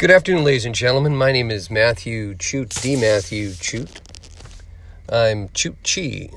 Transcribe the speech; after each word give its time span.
Good 0.00 0.10
afternoon, 0.10 0.44
ladies 0.44 0.64
and 0.64 0.74
gentlemen. 0.74 1.14
My 1.14 1.30
name 1.30 1.50
is 1.50 1.70
Matthew 1.70 2.34
Chute, 2.40 2.70
D. 2.80 2.96
Matthew 2.96 3.50
Chute. 3.52 4.00
I'm 5.10 5.50
Chute 5.52 5.76
Chi, 5.84 6.30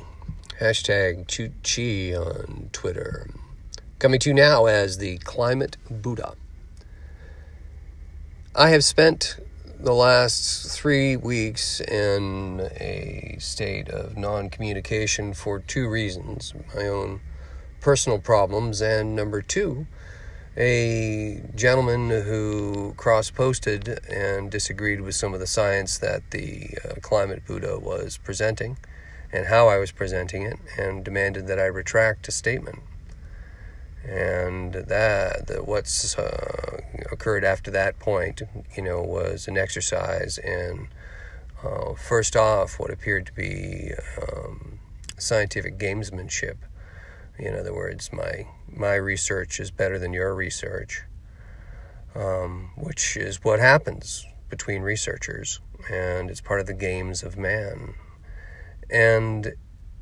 hashtag 0.59 1.31
Chute 1.31 1.53
Chi 1.63 2.13
on 2.13 2.71
Twitter. 2.73 3.25
Coming 3.99 4.19
to 4.19 4.31
you 4.31 4.33
now 4.33 4.65
as 4.65 4.97
the 4.97 5.17
Climate 5.19 5.77
Buddha. 5.89 6.33
I 8.53 8.67
have 8.71 8.83
spent 8.83 9.37
the 9.79 9.93
last 9.93 10.69
three 10.77 11.15
weeks 11.15 11.79
in 11.79 12.69
a 12.81 13.37
state 13.39 13.87
of 13.87 14.17
non 14.17 14.49
communication 14.49 15.33
for 15.33 15.59
two 15.59 15.87
reasons 15.87 16.53
my 16.75 16.85
own 16.85 17.21
personal 17.79 18.19
problems, 18.19 18.81
and 18.81 19.15
number 19.15 19.41
two, 19.41 19.87
a 20.55 21.41
gentleman 21.55 22.09
who 22.09 22.93
cross 22.95 23.31
posted 23.31 23.99
and 24.09 24.51
disagreed 24.51 25.01
with 25.01 25.15
some 25.15 25.33
of 25.33 25.39
the 25.39 25.47
science 25.47 25.97
that 25.97 26.29
the 26.31 26.77
uh, 26.85 26.93
climate 27.01 27.43
Buddha 27.45 27.79
was 27.79 28.17
presenting 28.17 28.77
and 29.31 29.47
how 29.47 29.67
I 29.67 29.77
was 29.77 29.91
presenting 29.91 30.43
it, 30.43 30.59
and 30.77 31.03
demanded 31.03 31.47
that 31.47 31.59
I 31.59 31.65
retract 31.65 32.27
a 32.27 32.31
statement. 32.31 32.83
And 34.07 34.73
that, 34.73 35.47
that 35.47 35.67
what's 35.67 36.15
uh, 36.19 36.81
occurred 37.11 37.43
after 37.43 37.71
that 37.71 37.97
point, 37.97 38.43
you 38.77 38.83
know, 38.83 39.01
was 39.01 39.47
an 39.47 39.57
exercise 39.57 40.37
in 40.37 40.87
uh, 41.63 41.93
first 41.95 42.35
off 42.35 42.79
what 42.79 42.91
appeared 42.91 43.25
to 43.25 43.33
be 43.33 43.93
um, 44.21 44.77
scientific 45.17 45.79
gamesmanship 45.79 46.57
in 47.37 47.55
other 47.55 47.73
words, 47.73 48.11
my 48.13 48.45
my 48.75 48.95
research 48.95 49.59
is 49.59 49.71
better 49.71 49.99
than 49.99 50.13
your 50.13 50.33
research, 50.33 51.03
um, 52.15 52.71
which 52.75 53.17
is 53.17 53.43
what 53.43 53.59
happens 53.59 54.25
between 54.49 54.81
researchers, 54.81 55.59
and 55.89 56.29
it's 56.29 56.41
part 56.41 56.59
of 56.59 56.67
the 56.67 56.73
games 56.73 57.23
of 57.23 57.37
man. 57.37 57.93
And 58.89 59.53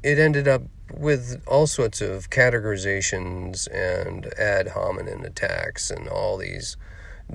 it 0.04 0.20
ended 0.20 0.48
up 0.48 0.64
with 0.94 1.42
all 1.48 1.68
sorts 1.68 2.02
of 2.02 2.30
categorizations 2.30 3.68
and 3.74 4.26
ad 4.38 4.70
hominem 4.70 5.24
attacks 5.24 5.90
and 5.90 6.08
all 6.08 6.38
these 6.38 6.76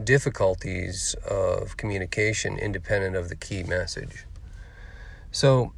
difficulties 0.05 1.15
of 1.27 1.77
communication 1.77 2.59
independent 2.59 3.17
of 3.17 3.29
the 3.29 3.37
key 3.37 3.63
message. 3.63 4.27
So 5.31 5.73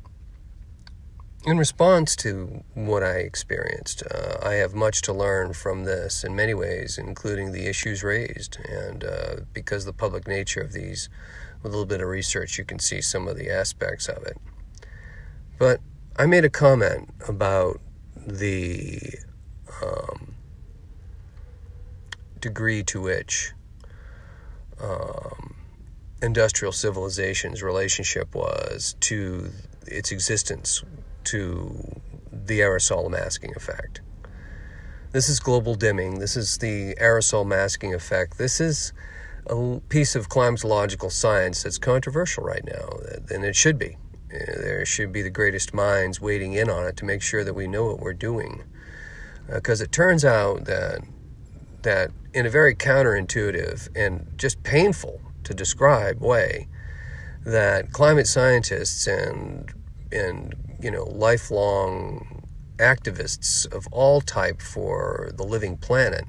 in 1.44 1.56
response 1.56 2.16
to 2.16 2.64
what 2.74 3.02
I 3.02 3.18
experienced, 3.18 4.02
uh, 4.10 4.38
I 4.42 4.54
have 4.54 4.74
much 4.74 5.02
to 5.02 5.12
learn 5.12 5.52
from 5.52 5.84
this 5.84 6.24
in 6.24 6.34
many 6.34 6.52
ways, 6.52 6.98
including 6.98 7.52
the 7.52 7.66
issues 7.66 8.02
raised. 8.02 8.58
And 8.68 9.04
uh, 9.04 9.36
because 9.52 9.84
the 9.84 9.92
public 9.92 10.26
nature 10.26 10.60
of 10.60 10.72
these, 10.72 11.08
with 11.62 11.72
a 11.72 11.76
little 11.76 11.86
bit 11.86 12.00
of 12.00 12.08
research, 12.08 12.58
you 12.58 12.64
can 12.64 12.78
see 12.78 13.00
some 13.00 13.28
of 13.28 13.36
the 13.36 13.50
aspects 13.50 14.08
of 14.08 14.24
it. 14.24 14.36
But 15.58 15.80
I 16.16 16.26
made 16.26 16.44
a 16.44 16.50
comment 16.50 17.10
about 17.28 17.80
the 18.16 19.00
um, 19.82 20.34
degree 22.40 22.82
to 22.84 23.00
which 23.00 23.52
um, 24.82 25.54
industrial 26.20 26.72
civilization's 26.72 27.62
relationship 27.62 28.34
was 28.34 28.96
to 29.00 29.50
its 29.86 30.10
existence 30.10 30.82
to 31.30 32.00
the 32.32 32.60
aerosol 32.60 33.10
masking 33.10 33.54
effect. 33.56 34.00
This 35.12 35.28
is 35.28 35.40
global 35.40 35.74
dimming. 35.74 36.18
This 36.18 36.36
is 36.36 36.58
the 36.58 36.94
aerosol 36.96 37.46
masking 37.46 37.94
effect. 37.94 38.38
This 38.38 38.60
is 38.60 38.92
a 39.46 39.80
piece 39.88 40.14
of 40.14 40.28
climatological 40.28 41.10
science 41.10 41.62
that's 41.62 41.78
controversial 41.78 42.44
right 42.44 42.64
now, 42.64 42.88
and 43.30 43.44
it 43.44 43.56
should 43.56 43.78
be. 43.78 43.96
There 44.30 44.84
should 44.84 45.10
be 45.10 45.22
the 45.22 45.30
greatest 45.30 45.72
minds 45.72 46.20
waiting 46.20 46.52
in 46.52 46.68
on 46.68 46.86
it 46.86 46.96
to 46.98 47.06
make 47.06 47.22
sure 47.22 47.44
that 47.44 47.54
we 47.54 47.66
know 47.66 47.86
what 47.86 48.00
we're 48.00 48.12
doing. 48.12 48.64
Because 49.46 49.80
uh, 49.80 49.84
it 49.84 49.92
turns 49.92 50.24
out 50.24 50.66
that 50.66 51.00
that 51.82 52.10
in 52.34 52.44
a 52.44 52.50
very 52.50 52.74
counterintuitive 52.74 53.88
and 53.96 54.26
just 54.36 54.62
painful 54.62 55.20
to 55.44 55.54
describe 55.54 56.20
way, 56.20 56.68
that 57.46 57.92
climate 57.92 58.26
scientists 58.26 59.06
and 59.06 59.72
and 60.12 60.54
you 60.80 60.90
know, 60.90 61.04
lifelong 61.04 62.44
activists 62.78 63.70
of 63.72 63.86
all 63.90 64.20
type 64.20 64.62
for 64.62 65.32
the 65.34 65.42
living 65.42 65.76
planet 65.76 66.24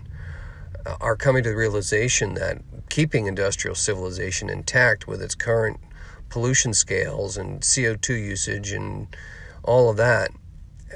uh, 0.85 0.95
are 0.99 1.15
coming 1.15 1.43
to 1.43 1.49
the 1.49 1.55
realization 1.55 2.33
that 2.33 2.57
keeping 2.89 3.27
industrial 3.27 3.75
civilization 3.75 4.49
intact 4.49 5.07
with 5.07 5.21
its 5.21 5.35
current 5.35 5.79
pollution 6.29 6.73
scales 6.73 7.37
and 7.37 7.61
CO2 7.61 8.09
usage 8.09 8.71
and 8.71 9.15
all 9.63 9.89
of 9.89 9.97
that 9.97 10.31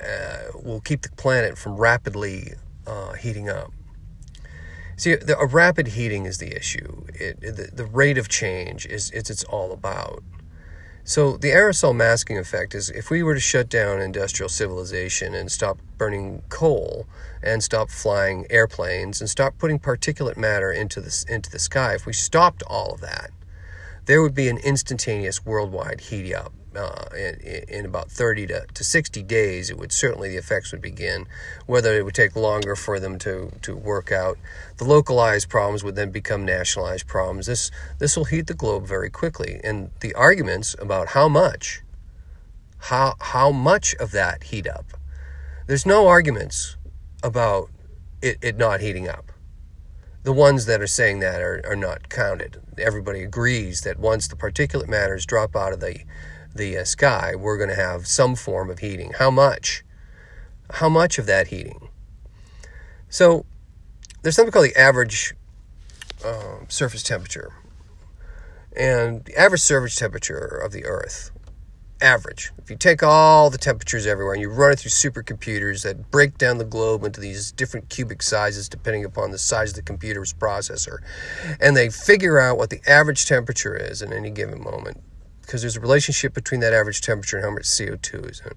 uh, 0.03 0.57
will 0.63 0.81
keep 0.81 1.01
the 1.01 1.11
planet 1.11 1.57
from 1.57 1.75
rapidly 1.75 2.53
uh, 2.87 3.13
heating 3.13 3.49
up. 3.49 3.71
See, 4.95 5.15
the, 5.15 5.37
a 5.37 5.45
rapid 5.45 5.89
heating 5.89 6.25
is 6.25 6.37
the 6.37 6.55
issue. 6.55 7.05
It, 7.13 7.41
the, 7.41 7.69
the 7.73 7.85
rate 7.85 8.17
of 8.17 8.29
change 8.29 8.85
is 8.85 9.11
it's, 9.11 9.29
it's 9.29 9.43
all 9.43 9.71
about. 9.71 10.23
So, 11.05 11.35
the 11.35 11.49
aerosol 11.49 11.93
masking 11.93 12.37
effect 12.37 12.73
is 12.73 12.89
if 12.89 13.09
we 13.09 13.23
were 13.23 13.33
to 13.33 13.39
shut 13.39 13.67
down 13.67 13.99
industrial 13.99 14.47
civilization 14.47 15.33
and 15.33 15.51
stop 15.51 15.77
burning 15.97 16.43
coal 16.47 17.07
and 17.41 17.61
stop 17.61 17.89
flying 17.89 18.47
airplanes 18.49 19.19
and 19.19 19.29
stop 19.29 19.57
putting 19.57 19.79
particulate 19.79 20.37
matter 20.37 20.71
into 20.71 21.01
the, 21.01 21.25
into 21.27 21.51
the 21.51 21.59
sky, 21.59 21.93
if 21.93 22.05
we 22.05 22.13
stopped 22.13 22.63
all 22.67 22.93
of 22.93 23.01
that, 23.01 23.31
there 24.05 24.21
would 24.21 24.33
be 24.33 24.47
an 24.47 24.59
instantaneous 24.59 25.45
worldwide 25.45 25.99
heat 25.99 26.33
up 26.33 26.53
uh, 26.75 27.05
in, 27.15 27.63
in, 27.67 27.85
about 27.85 28.09
30 28.09 28.47
to, 28.47 28.65
to 28.73 28.83
60 28.83 29.23
days, 29.23 29.69
it 29.69 29.77
would 29.77 29.91
certainly 29.91 30.29
the 30.29 30.37
effects 30.37 30.71
would 30.71 30.81
begin. 30.81 31.27
Whether 31.65 31.93
it 31.93 32.03
would 32.03 32.15
take 32.15 32.35
longer 32.35 32.75
for 32.75 32.99
them 32.99 33.19
to, 33.19 33.51
to 33.61 33.75
work 33.75 34.11
out, 34.11 34.37
the 34.77 34.85
localized 34.85 35.49
problems 35.49 35.83
would 35.83 35.95
then 35.95 36.11
become 36.11 36.45
nationalized 36.45 37.07
problems. 37.07 37.45
This 37.45 37.71
this 37.99 38.17
will 38.17 38.25
heat 38.25 38.47
the 38.47 38.53
globe 38.53 38.85
very 38.85 39.09
quickly, 39.09 39.59
and 39.63 39.91
the 39.99 40.13
arguments 40.15 40.75
about 40.79 41.09
how 41.09 41.27
much, 41.27 41.81
how 42.79 43.15
how 43.19 43.51
much 43.51 43.93
of 43.95 44.11
that 44.11 44.43
heat 44.45 44.67
up, 44.67 44.85
there's 45.67 45.85
no 45.85 46.07
arguments 46.07 46.75
about 47.21 47.69
it, 48.21 48.37
it 48.41 48.57
not 48.57 48.81
heating 48.81 49.07
up. 49.07 49.31
The 50.23 50.33
ones 50.33 50.65
that 50.67 50.81
are 50.81 50.87
saying 50.87 51.19
that 51.19 51.41
are, 51.41 51.61
are 51.65 51.75
not 51.75 52.07
counted. 52.07 52.61
Everybody 52.77 53.23
agrees 53.23 53.81
that 53.81 53.99
once 53.99 54.27
the 54.27 54.37
particulate 54.37 54.87
matters 54.87 55.25
drop 55.25 55.53
out 55.53 55.73
of 55.73 55.81
the 55.81 55.99
the 56.55 56.77
uh, 56.77 56.83
sky, 56.83 57.35
we're 57.35 57.57
going 57.57 57.69
to 57.69 57.75
have 57.75 58.07
some 58.07 58.35
form 58.35 58.69
of 58.69 58.79
heating. 58.79 59.13
How 59.17 59.31
much? 59.31 59.83
How 60.71 60.89
much 60.89 61.17
of 61.17 61.25
that 61.25 61.47
heating? 61.47 61.89
So, 63.09 63.45
there's 64.21 64.35
something 64.35 64.51
called 64.51 64.65
the 64.65 64.79
average 64.79 65.35
uh, 66.23 66.59
surface 66.67 67.03
temperature. 67.03 67.51
And 68.75 69.23
the 69.25 69.37
average 69.37 69.61
surface 69.61 69.95
temperature 69.95 70.37
of 70.37 70.71
the 70.71 70.85
Earth, 70.85 71.31
average, 72.01 72.51
if 72.57 72.69
you 72.69 72.75
take 72.75 73.03
all 73.03 73.49
the 73.49 73.57
temperatures 73.57 74.07
everywhere 74.07 74.33
and 74.33 74.41
you 74.41 74.49
run 74.49 74.71
it 74.71 74.79
through 74.79 74.91
supercomputers 74.91 75.83
that 75.83 76.11
break 76.11 76.37
down 76.37 76.57
the 76.57 76.65
globe 76.65 77.03
into 77.03 77.21
these 77.21 77.51
different 77.51 77.89
cubic 77.89 78.21
sizes 78.21 78.67
depending 78.67 79.05
upon 79.05 79.31
the 79.31 79.37
size 79.37 79.69
of 79.69 79.75
the 79.75 79.81
computer's 79.81 80.33
processor, 80.33 80.97
and 81.61 81.77
they 81.77 81.89
figure 81.89 82.39
out 82.39 82.57
what 82.57 82.69
the 82.69 82.81
average 82.87 83.25
temperature 83.25 83.75
is 83.75 84.01
in 84.01 84.11
any 84.11 84.31
given 84.31 84.61
moment, 84.61 85.01
because 85.53 85.61
there's 85.61 85.77
a 85.77 85.81
relationship 85.81 86.33
between 86.33 86.61
that 86.61 86.73
average 86.73 86.99
temperature 86.99 87.37
and 87.37 87.45
how 87.45 87.51
much 87.51 87.65
CO2 87.65 88.27
is 88.27 88.41
in, 88.43 88.53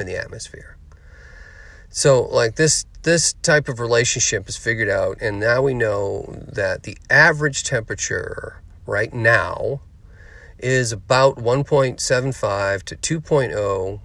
in 0.00 0.06
the 0.08 0.16
atmosphere. 0.16 0.76
So, 1.88 2.22
like 2.22 2.56
this, 2.56 2.84
this 3.04 3.34
type 3.34 3.68
of 3.68 3.78
relationship 3.78 4.48
is 4.48 4.56
figured 4.56 4.88
out, 4.88 5.18
and 5.20 5.38
now 5.38 5.62
we 5.62 5.72
know 5.72 6.34
that 6.36 6.82
the 6.82 6.98
average 7.08 7.62
temperature 7.62 8.60
right 8.86 9.14
now 9.14 9.82
is 10.58 10.90
about 10.90 11.36
1.75 11.36 12.82
to 12.82 12.96
2.0 13.20 14.00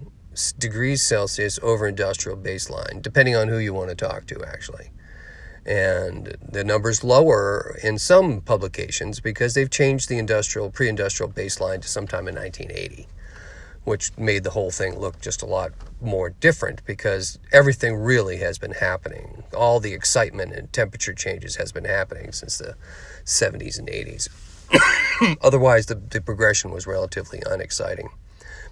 degrees 0.60 1.02
Celsius 1.02 1.58
over 1.60 1.88
industrial 1.88 2.38
baseline, 2.38 3.02
depending 3.02 3.34
on 3.34 3.48
who 3.48 3.58
you 3.58 3.74
want 3.74 3.88
to 3.88 3.96
talk 3.96 4.26
to, 4.26 4.44
actually 4.44 4.92
and 5.66 6.36
the 6.46 6.64
numbers 6.64 7.04
lower 7.04 7.78
in 7.82 7.98
some 7.98 8.40
publications 8.40 9.20
because 9.20 9.54
they've 9.54 9.70
changed 9.70 10.08
the 10.08 10.18
industrial 10.18 10.70
pre-industrial 10.70 11.30
baseline 11.30 11.80
to 11.82 11.88
sometime 11.88 12.26
in 12.28 12.34
1980 12.34 13.06
which 13.84 14.16
made 14.18 14.44
the 14.44 14.50
whole 14.50 14.70
thing 14.70 14.98
look 14.98 15.20
just 15.20 15.42
a 15.42 15.46
lot 15.46 15.72
more 16.00 16.30
different 16.30 16.84
because 16.84 17.38
everything 17.50 17.96
really 17.96 18.36
has 18.36 18.58
been 18.58 18.72
happening. 18.72 19.42
All 19.56 19.80
the 19.80 19.94
excitement 19.94 20.52
and 20.52 20.70
temperature 20.72 21.14
changes 21.14 21.56
has 21.56 21.72
been 21.72 21.86
happening 21.86 22.32
since 22.32 22.58
the 22.58 22.76
70s 23.24 23.78
and 23.78 23.88
80s 23.88 24.28
otherwise 25.42 25.86
the, 25.86 25.94
the 25.94 26.20
progression 26.20 26.70
was 26.70 26.86
relatively 26.86 27.42
unexciting. 27.46 28.10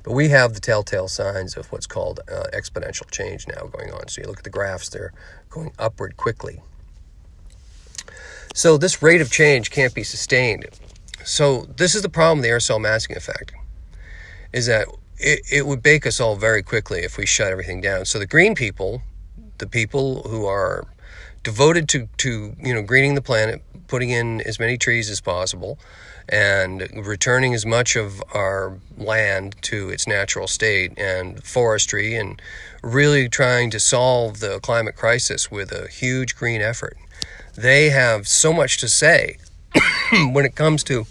But 0.04 0.12
we 0.12 0.28
have 0.28 0.54
the 0.54 0.60
telltale 0.60 1.08
signs 1.08 1.56
of 1.56 1.70
what's 1.72 1.86
called 1.86 2.20
uh, 2.30 2.44
exponential 2.52 3.10
change 3.10 3.46
now 3.48 3.66
going 3.66 3.92
on. 3.92 4.08
So 4.08 4.20
you 4.20 4.28
look 4.28 4.38
at 4.38 4.44
the 4.44 4.50
graphs 4.50 4.88
they're 4.88 5.12
going 5.50 5.72
upward 5.78 6.16
quickly 6.16 6.60
So 8.54 8.76
this 8.76 9.02
rate 9.02 9.20
of 9.20 9.30
change 9.30 9.70
can't 9.70 9.94
be 9.94 10.02
sustained. 10.02 10.66
So 11.24 11.66
this 11.76 11.94
is 11.94 12.02
the 12.02 12.08
problem 12.08 12.40
the 12.40 12.48
aerosol 12.48 12.80
masking 12.80 13.16
effect, 13.16 13.52
is 14.52 14.66
that 14.66 14.88
it, 15.18 15.40
it 15.50 15.66
would 15.66 15.82
bake 15.82 16.06
us 16.06 16.20
all 16.20 16.36
very 16.36 16.62
quickly 16.62 17.00
if 17.00 17.16
we 17.16 17.26
shut 17.26 17.52
everything 17.52 17.80
down. 17.80 18.04
So 18.04 18.18
the 18.18 18.26
green 18.26 18.54
people, 18.54 19.02
the 19.58 19.66
people 19.66 20.22
who 20.28 20.46
are 20.46 20.84
devoted 21.42 21.88
to, 21.90 22.08
to 22.18 22.54
you 22.58 22.74
know 22.74 22.82
greening 22.82 23.14
the 23.14 23.22
planet, 23.22 23.62
putting 23.86 24.10
in 24.10 24.40
as 24.42 24.58
many 24.58 24.76
trees 24.76 25.10
as 25.10 25.20
possible, 25.20 25.78
and 26.28 26.88
returning 27.06 27.54
as 27.54 27.64
much 27.64 27.96
of 27.96 28.22
our 28.34 28.78
land 28.96 29.56
to 29.62 29.88
its 29.88 30.06
natural 30.06 30.46
state 30.46 30.92
and 30.98 31.42
forestry 31.42 32.14
and 32.14 32.40
really 32.82 33.28
trying 33.28 33.70
to 33.70 33.80
solve 33.80 34.40
the 34.40 34.60
climate 34.60 34.94
crisis 34.94 35.50
with 35.50 35.72
a 35.72 35.88
huge 35.88 36.36
green 36.36 36.60
effort. 36.60 36.96
They 37.58 37.90
have 37.90 38.28
so 38.28 38.52
much 38.52 38.78
to 38.78 38.88
say 38.88 39.38
when 40.12 40.44
it 40.44 40.54
comes 40.54 40.84
to 40.84 41.06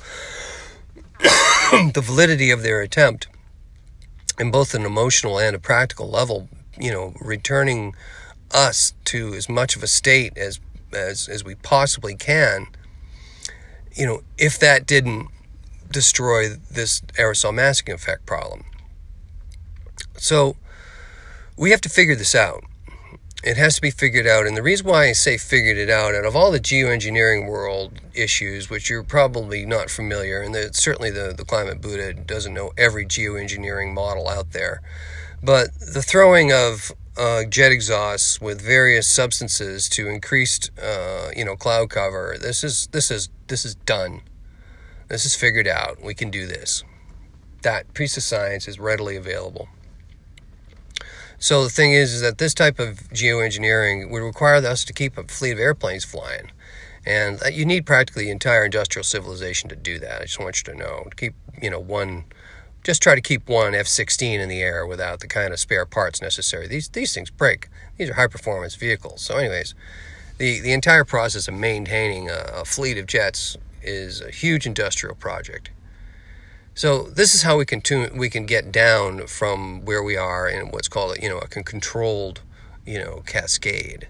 the 1.19 2.01
validity 2.01 2.51
of 2.51 2.63
their 2.63 2.79
attempt 2.79 3.27
in 4.39 4.49
both 4.49 4.73
an 4.73 4.85
emotional 4.85 5.38
and 5.38 5.57
a 5.57 5.59
practical 5.59 6.09
level, 6.09 6.47
you 6.79 6.89
know, 6.89 7.13
returning 7.19 7.95
us 8.51 8.94
to 9.03 9.33
as 9.33 9.49
much 9.49 9.75
of 9.75 9.83
a 9.83 9.88
state 9.88 10.38
as 10.38 10.61
as 10.94 11.27
as 11.27 11.44
we 11.44 11.55
possibly 11.55 12.15
can. 12.15 12.67
You 13.94 14.05
know, 14.05 14.21
if 14.38 14.57
that 14.59 14.85
didn't 14.85 15.27
destroy 15.91 16.47
this 16.71 17.01
aerosol 17.19 17.53
masking 17.53 17.94
effect 17.94 18.25
problem. 18.25 18.63
So 20.15 20.55
we 21.57 21.71
have 21.71 21.81
to 21.81 21.89
figure 21.89 22.15
this 22.15 22.33
out. 22.33 22.63
It 23.43 23.55
has 23.57 23.75
to 23.75 23.81
be 23.81 23.91
figured 23.91 24.25
out. 24.25 24.47
And 24.47 24.57
the 24.57 24.63
reason 24.63 24.87
why 24.87 25.07
I 25.07 25.11
say 25.11 25.37
figured 25.37 25.77
it 25.77 25.89
out, 25.89 26.15
out 26.15 26.25
of 26.25 26.35
all 26.35 26.51
the 26.51 26.59
geoengineering 26.59 27.47
world 27.47 27.93
issues, 28.13 28.69
which 28.69 28.89
you're 28.89 29.03
probably 29.03 29.65
not 29.65 29.89
familiar, 29.89 30.41
and 30.41 30.55
the, 30.55 30.71
certainly 30.73 31.11
the, 31.11 31.33
the 31.37 31.45
Climate 31.45 31.79
Buddha 31.79 32.13
doesn't 32.13 32.53
know 32.53 32.71
every 32.77 33.05
geoengineering 33.05 33.93
model 33.93 34.27
out 34.27 34.53
there, 34.53 34.81
but 35.43 35.69
the 35.79 36.01
throwing 36.01 36.51
of 36.51 36.91
uh, 37.17 37.43
jet 37.45 37.71
exhausts 37.71 38.39
with 38.41 38.61
various 38.61 39.07
substances 39.07 39.89
to 39.89 40.07
increased, 40.07 40.71
uh, 40.81 41.29
you 41.35 41.45
know, 41.45 41.55
cloud 41.55 41.89
cover. 41.89 42.37
This 42.39 42.63
is 42.63 42.87
this 42.91 43.09
is 43.11 43.29
this 43.47 43.65
is 43.65 43.75
done. 43.75 44.21
This 45.07 45.25
is 45.25 45.35
figured 45.35 45.67
out. 45.67 46.01
We 46.01 46.13
can 46.13 46.29
do 46.29 46.45
this. 46.45 46.83
That 47.63 47.93
piece 47.93 48.17
of 48.17 48.23
science 48.23 48.67
is 48.67 48.79
readily 48.79 49.15
available. 49.15 49.67
So 51.39 51.63
the 51.63 51.69
thing 51.69 51.93
is, 51.93 52.13
is 52.13 52.21
that 52.21 52.39
this 52.39 52.53
type 52.53 52.79
of 52.79 53.09
geoengineering 53.09 54.09
would 54.09 54.23
require 54.23 54.55
us 54.55 54.83
to 54.85 54.93
keep 54.93 55.17
a 55.17 55.23
fleet 55.23 55.51
of 55.51 55.59
airplanes 55.59 56.03
flying. 56.03 56.51
And 57.05 57.41
uh, 57.43 57.49
you 57.49 57.63
need 57.63 57.85
practically 57.85 58.25
the 58.25 58.31
entire 58.31 58.65
industrial 58.65 59.03
civilization 59.03 59.69
to 59.69 59.75
do 59.75 59.99
that. 59.99 60.21
I 60.21 60.25
just 60.25 60.39
want 60.39 60.57
you 60.57 60.73
to 60.73 60.77
know. 60.77 61.05
To 61.09 61.15
keep, 61.15 61.35
you 61.61 61.69
know, 61.69 61.79
one, 61.79 62.25
just 62.83 63.01
try 63.03 63.13
to 63.13 63.21
keep 63.21 63.47
one 63.47 63.75
F 63.75 63.87
16 63.87 64.39
in 64.39 64.49
the 64.49 64.61
air 64.61 64.85
without 64.85 65.19
the 65.19 65.27
kind 65.27 65.53
of 65.53 65.59
spare 65.59 65.85
parts 65.85 66.21
necessary. 66.21 66.67
These, 66.67 66.89
these 66.89 67.13
things 67.13 67.29
break. 67.29 67.69
These 67.97 68.09
are 68.09 68.15
high 68.15 68.27
performance 68.27 68.75
vehicles. 68.75 69.21
So, 69.21 69.37
anyways, 69.37 69.75
the, 70.39 70.59
the 70.59 70.73
entire 70.73 71.05
process 71.05 71.47
of 71.47 71.53
maintaining 71.53 72.29
a, 72.29 72.45
a 72.55 72.65
fleet 72.65 72.97
of 72.97 73.05
jets 73.05 73.57
is 73.83 74.21
a 74.21 74.31
huge 74.31 74.65
industrial 74.65 75.15
project. 75.15 75.69
So 76.77 77.06
this 77.06 77.33
is 77.33 77.41
how 77.41 77.57
we 77.57 77.65
can 77.65 77.81
tune, 77.81 78.15
we 78.15 78.29
can 78.29 78.45
get 78.45 78.71
down 78.71 79.25
from 79.25 79.83
where 79.83 80.03
we 80.03 80.15
are 80.15 80.47
in 80.47 80.69
what's 80.69 80.88
called 80.88 81.18
you 81.19 81.27
know 81.27 81.39
a 81.39 81.47
controlled 81.47 82.41
you 82.85 83.00
know 83.00 83.24
cascade. 83.25 84.07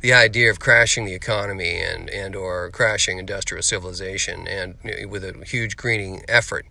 The 0.00 0.14
idea 0.14 0.50
of 0.50 0.58
crashing 0.58 1.04
the 1.04 1.12
economy 1.12 1.76
and 1.82 2.08
and 2.08 2.34
or 2.34 2.70
crashing 2.70 3.18
industrial 3.18 3.62
civilization 3.62 4.48
and 4.48 4.76
you 4.82 5.02
know, 5.02 5.08
with 5.08 5.22
a 5.22 5.44
huge 5.44 5.76
greening 5.76 6.22
effort, 6.28 6.64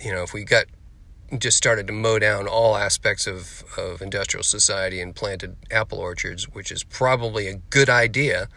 you 0.00 0.12
know 0.12 0.22
if 0.22 0.32
we 0.32 0.44
got 0.44 0.66
just 1.36 1.56
started 1.56 1.88
to 1.88 1.92
mow 1.92 2.20
down 2.20 2.46
all 2.46 2.76
aspects 2.76 3.26
of, 3.26 3.64
of 3.76 4.00
industrial 4.00 4.44
society 4.44 5.00
and 5.00 5.16
planted 5.16 5.56
apple 5.68 5.98
orchards, 5.98 6.48
which 6.48 6.70
is 6.70 6.84
probably 6.84 7.48
a 7.48 7.56
good 7.70 7.90
idea 7.90 8.48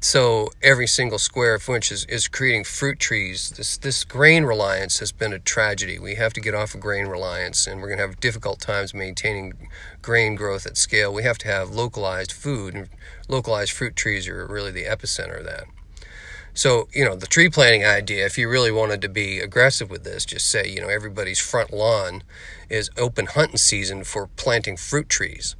so 0.00 0.50
every 0.62 0.86
single 0.86 1.18
square 1.18 1.58
inch 1.68 1.90
is, 1.90 2.04
is 2.04 2.28
creating 2.28 2.64
fruit 2.64 3.00
trees. 3.00 3.50
This 3.50 3.76
this 3.76 4.04
grain 4.04 4.44
reliance 4.44 5.00
has 5.00 5.10
been 5.10 5.32
a 5.32 5.40
tragedy. 5.40 5.98
We 5.98 6.14
have 6.14 6.32
to 6.34 6.40
get 6.40 6.54
off 6.54 6.74
of 6.74 6.80
grain 6.80 7.06
reliance, 7.06 7.66
and 7.66 7.80
we're 7.80 7.88
going 7.88 7.98
to 7.98 8.06
have 8.06 8.20
difficult 8.20 8.60
times 8.60 8.94
maintaining 8.94 9.68
grain 10.00 10.36
growth 10.36 10.66
at 10.66 10.76
scale. 10.76 11.12
We 11.12 11.24
have 11.24 11.38
to 11.38 11.48
have 11.48 11.70
localized 11.70 12.30
food, 12.30 12.74
and 12.74 12.88
localized 13.26 13.72
fruit 13.72 13.96
trees 13.96 14.28
are 14.28 14.46
really 14.46 14.70
the 14.70 14.84
epicenter 14.84 15.40
of 15.40 15.44
that. 15.46 15.64
So, 16.54 16.88
you 16.92 17.04
know, 17.04 17.14
the 17.14 17.26
tree 17.26 17.48
planting 17.48 17.84
idea, 17.84 18.24
if 18.26 18.38
you 18.38 18.48
really 18.48 18.72
wanted 18.72 19.00
to 19.02 19.08
be 19.08 19.40
aggressive 19.40 19.90
with 19.90 20.02
this, 20.04 20.24
just 20.24 20.48
say, 20.48 20.68
you 20.68 20.80
know, 20.80 20.88
everybody's 20.88 21.38
front 21.38 21.72
lawn 21.72 22.22
is 22.68 22.90
open 22.96 23.26
hunting 23.26 23.58
season 23.58 24.02
for 24.04 24.28
planting 24.36 24.76
fruit 24.76 25.08
trees 25.08 25.54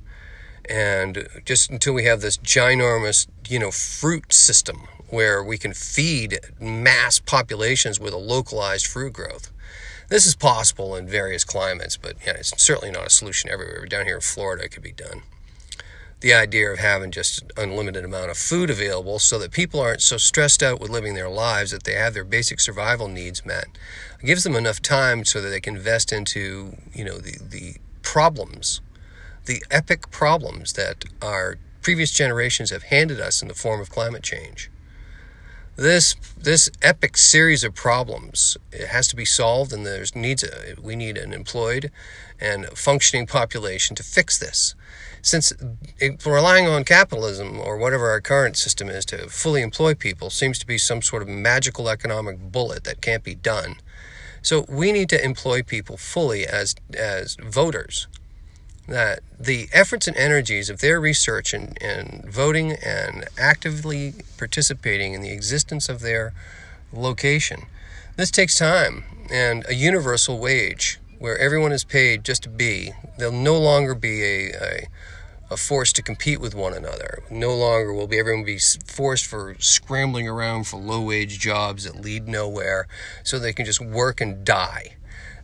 and 0.68 1.28
just 1.44 1.70
until 1.70 1.94
we 1.94 2.04
have 2.04 2.20
this 2.20 2.36
ginormous, 2.38 3.26
you 3.48 3.58
know, 3.58 3.70
fruit 3.70 4.32
system 4.32 4.88
where 5.10 5.42
we 5.42 5.58
can 5.58 5.72
feed 5.72 6.38
mass 6.60 7.18
populations 7.18 7.98
with 7.98 8.12
a 8.12 8.18
localized 8.18 8.86
fruit 8.86 9.12
growth. 9.12 9.50
This 10.08 10.26
is 10.26 10.34
possible 10.34 10.96
in 10.96 11.06
various 11.06 11.44
climates, 11.44 11.96
but 11.96 12.16
yeah, 12.26 12.32
it's 12.32 12.60
certainly 12.62 12.90
not 12.90 13.06
a 13.06 13.10
solution 13.10 13.50
everywhere. 13.50 13.84
Down 13.86 14.06
here 14.06 14.16
in 14.16 14.20
Florida, 14.20 14.64
it 14.64 14.70
could 14.70 14.82
be 14.82 14.92
done. 14.92 15.22
The 16.20 16.34
idea 16.34 16.70
of 16.70 16.78
having 16.78 17.12
just 17.12 17.44
unlimited 17.56 18.04
amount 18.04 18.30
of 18.30 18.38
food 18.38 18.70
available 18.70 19.18
so 19.18 19.38
that 19.38 19.52
people 19.52 19.80
aren't 19.80 20.02
so 20.02 20.16
stressed 20.16 20.62
out 20.62 20.80
with 20.80 20.90
living 20.90 21.14
their 21.14 21.28
lives 21.28 21.70
that 21.70 21.84
they 21.84 21.92
have 21.92 22.12
their 22.12 22.24
basic 22.24 22.58
survival 22.58 23.06
needs 23.06 23.46
met 23.46 23.66
it 24.20 24.26
gives 24.26 24.42
them 24.42 24.56
enough 24.56 24.82
time 24.82 25.24
so 25.24 25.40
that 25.40 25.48
they 25.48 25.60
can 25.60 25.76
invest 25.76 26.12
into 26.12 26.76
you 26.92 27.04
know 27.04 27.18
the, 27.18 27.38
the 27.40 27.76
problems 28.02 28.80
the 29.48 29.64
epic 29.70 30.10
problems 30.10 30.74
that 30.74 31.04
our 31.22 31.56
previous 31.80 32.12
generations 32.12 32.70
have 32.70 32.84
handed 32.84 33.18
us 33.18 33.40
in 33.40 33.48
the 33.48 33.54
form 33.54 33.80
of 33.80 33.88
climate 33.90 34.22
change. 34.22 34.70
This 35.74 36.16
this 36.36 36.68
epic 36.82 37.16
series 37.16 37.64
of 37.64 37.74
problems 37.74 38.58
it 38.72 38.88
has 38.88 39.08
to 39.08 39.16
be 39.16 39.24
solved, 39.24 39.72
and 39.72 39.86
there's 39.86 40.14
needs 40.14 40.44
a, 40.44 40.74
we 40.80 40.96
need 40.96 41.16
an 41.16 41.32
employed 41.32 41.90
and 42.38 42.66
functioning 42.66 43.26
population 43.26 43.96
to 43.96 44.02
fix 44.02 44.38
this. 44.38 44.74
Since 45.22 45.52
relying 46.26 46.66
on 46.66 46.84
capitalism 46.84 47.58
or 47.58 47.78
whatever 47.78 48.10
our 48.10 48.20
current 48.20 48.56
system 48.56 48.88
is 48.88 49.04
to 49.06 49.28
fully 49.28 49.62
employ 49.62 49.94
people 49.94 50.30
seems 50.30 50.58
to 50.58 50.66
be 50.66 50.78
some 50.78 51.00
sort 51.00 51.22
of 51.22 51.28
magical 51.28 51.88
economic 51.88 52.38
bullet 52.38 52.84
that 52.84 53.00
can't 53.00 53.24
be 53.24 53.34
done. 53.34 53.76
So 54.42 54.66
we 54.68 54.92
need 54.92 55.08
to 55.08 55.24
employ 55.24 55.62
people 55.62 55.96
fully 55.96 56.46
as 56.46 56.74
as 56.92 57.36
voters 57.36 58.08
that 58.88 59.20
the 59.38 59.68
efforts 59.72 60.08
and 60.08 60.16
energies 60.16 60.70
of 60.70 60.80
their 60.80 60.98
research 60.98 61.52
and, 61.52 61.80
and 61.82 62.24
voting 62.26 62.72
and 62.72 63.26
actively 63.38 64.14
participating 64.38 65.12
in 65.12 65.20
the 65.20 65.30
existence 65.30 65.88
of 65.88 66.00
their 66.00 66.32
location, 66.92 67.66
this 68.16 68.30
takes 68.30 68.58
time 68.58 69.04
and 69.30 69.64
a 69.68 69.74
universal 69.74 70.38
wage 70.38 70.98
where 71.18 71.36
everyone 71.38 71.72
is 71.72 71.84
paid 71.84 72.24
just 72.24 72.42
to 72.44 72.48
be. 72.48 72.92
There'll 73.18 73.32
no 73.32 73.58
longer 73.58 73.94
be 73.94 74.22
a, 74.22 74.52
a, 74.54 74.88
a 75.50 75.56
force 75.56 75.92
to 75.94 76.02
compete 76.02 76.40
with 76.40 76.54
one 76.54 76.72
another. 76.72 77.22
No 77.30 77.54
longer 77.54 77.92
will 77.92 78.06
be 78.06 78.18
everyone 78.18 78.44
be 78.44 78.58
forced 78.86 79.26
for 79.26 79.56
scrambling 79.58 80.28
around 80.28 80.64
for 80.64 80.78
low 80.78 81.02
wage 81.02 81.38
jobs 81.38 81.84
that 81.84 82.00
lead 82.00 82.26
nowhere 82.26 82.86
so 83.22 83.38
they 83.38 83.52
can 83.52 83.66
just 83.66 83.80
work 83.80 84.20
and 84.20 84.44
die. 84.44 84.94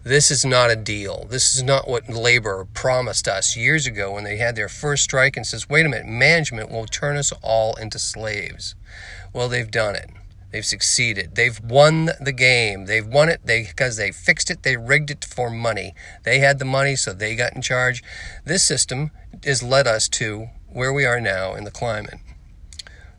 This 0.05 0.31
is 0.31 0.45
not 0.45 0.71
a 0.71 0.77
deal. 0.77 1.27
This 1.31 1.57
is 1.57 1.63
not 1.63 1.89
what 1.89 2.11
labor 2.11 2.67
promised 2.75 3.27
us 3.27 3.57
years 3.57 3.87
ago 3.87 4.13
when 4.13 4.25
they 4.25 4.37
had 4.37 4.55
their 4.55 4.69
first 4.69 5.03
strike 5.03 5.35
and 5.35 5.47
says, 5.47 5.67
wait 5.67 5.87
a 5.87 5.89
minute, 5.89 6.07
management 6.07 6.71
will 6.71 6.85
turn 6.85 7.17
us 7.17 7.33
all 7.41 7.75
into 7.77 7.99
slaves. 7.99 8.75
Well, 9.33 9.49
they've 9.49 9.71
done 9.71 9.97
it. 9.97 10.11
They've 10.53 10.65
succeeded. 10.65 11.37
They've 11.37 11.59
won 11.59 12.11
the 12.21 12.33
game. 12.33 12.85
They've 12.85 13.07
won 13.07 13.31
it 13.31 13.41
they 13.47 13.63
because 13.63 13.97
they 13.97 14.13
fixed 14.13 14.51
it. 14.51 14.63
They 14.63 14.77
rigged 14.77 15.11
it 15.11 15.25
for 15.25 15.49
money. 15.49 15.95
They 16.23 16.39
had 16.39 16.59
the 16.59 16.67
money, 16.67 16.97
so 16.97 17.15
they 17.15 17.35
got 17.35 17.57
in 17.57 17.63
charge. 17.63 18.05
This 18.45 18.63
system 18.63 19.11
has 19.43 19.63
led 19.63 19.87
us 19.87 20.07
to 20.11 20.49
where 20.69 20.93
we 20.93 21.07
are 21.07 21.21
now 21.21 21.55
in 21.55 21.65
the 21.65 21.71
climate. 21.71 22.21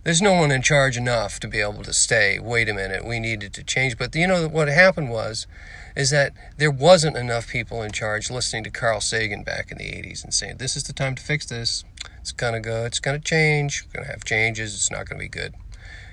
There's 0.06 0.22
no 0.22 0.34
one 0.34 0.52
in 0.52 0.62
charge 0.62 0.98
enough 0.98 1.40
to 1.40 1.48
be 1.48 1.62
able 1.62 1.82
to 1.82 1.92
stay. 1.92 2.38
Wait 2.38 2.70
a 2.70 2.76
minute, 2.76 3.04
we 3.04 3.20
needed 3.20 3.54
to 3.54 3.64
change. 3.64 3.98
But 3.98 4.14
you 4.14 4.28
know 4.28 4.48
what 4.48 4.68
happened 4.68 5.10
was 5.10 5.48
is 5.96 6.12
that 6.12 6.34
there 6.58 6.70
wasn't 6.70 7.18
enough 7.18 7.48
people 7.48 7.82
in 7.82 7.92
charge 7.92 8.30
listening 8.30 8.64
to 8.66 8.70
Carl 8.70 9.02
Sagan 9.02 9.42
back 9.42 9.72
in 9.72 9.80
the 9.80 9.86
80s 9.86 10.24
and 10.24 10.32
saying, 10.32 10.58
this 10.58 10.76
is 10.76 10.84
the 10.84 10.94
time 10.94 11.16
to 11.16 11.24
fix 11.24 11.48
this. 11.48 11.84
It's 12.20 12.32
to 12.32 12.60
go, 12.60 12.86
it's 12.86 13.00
to 13.00 13.20
change, 13.20 13.88
We're 13.96 14.04
to 14.04 14.12
have 14.12 14.24
changes, 14.24 14.76
it's 14.76 14.92
not 14.92 15.08
to 15.08 15.16
be 15.16 15.28
good. 15.28 15.56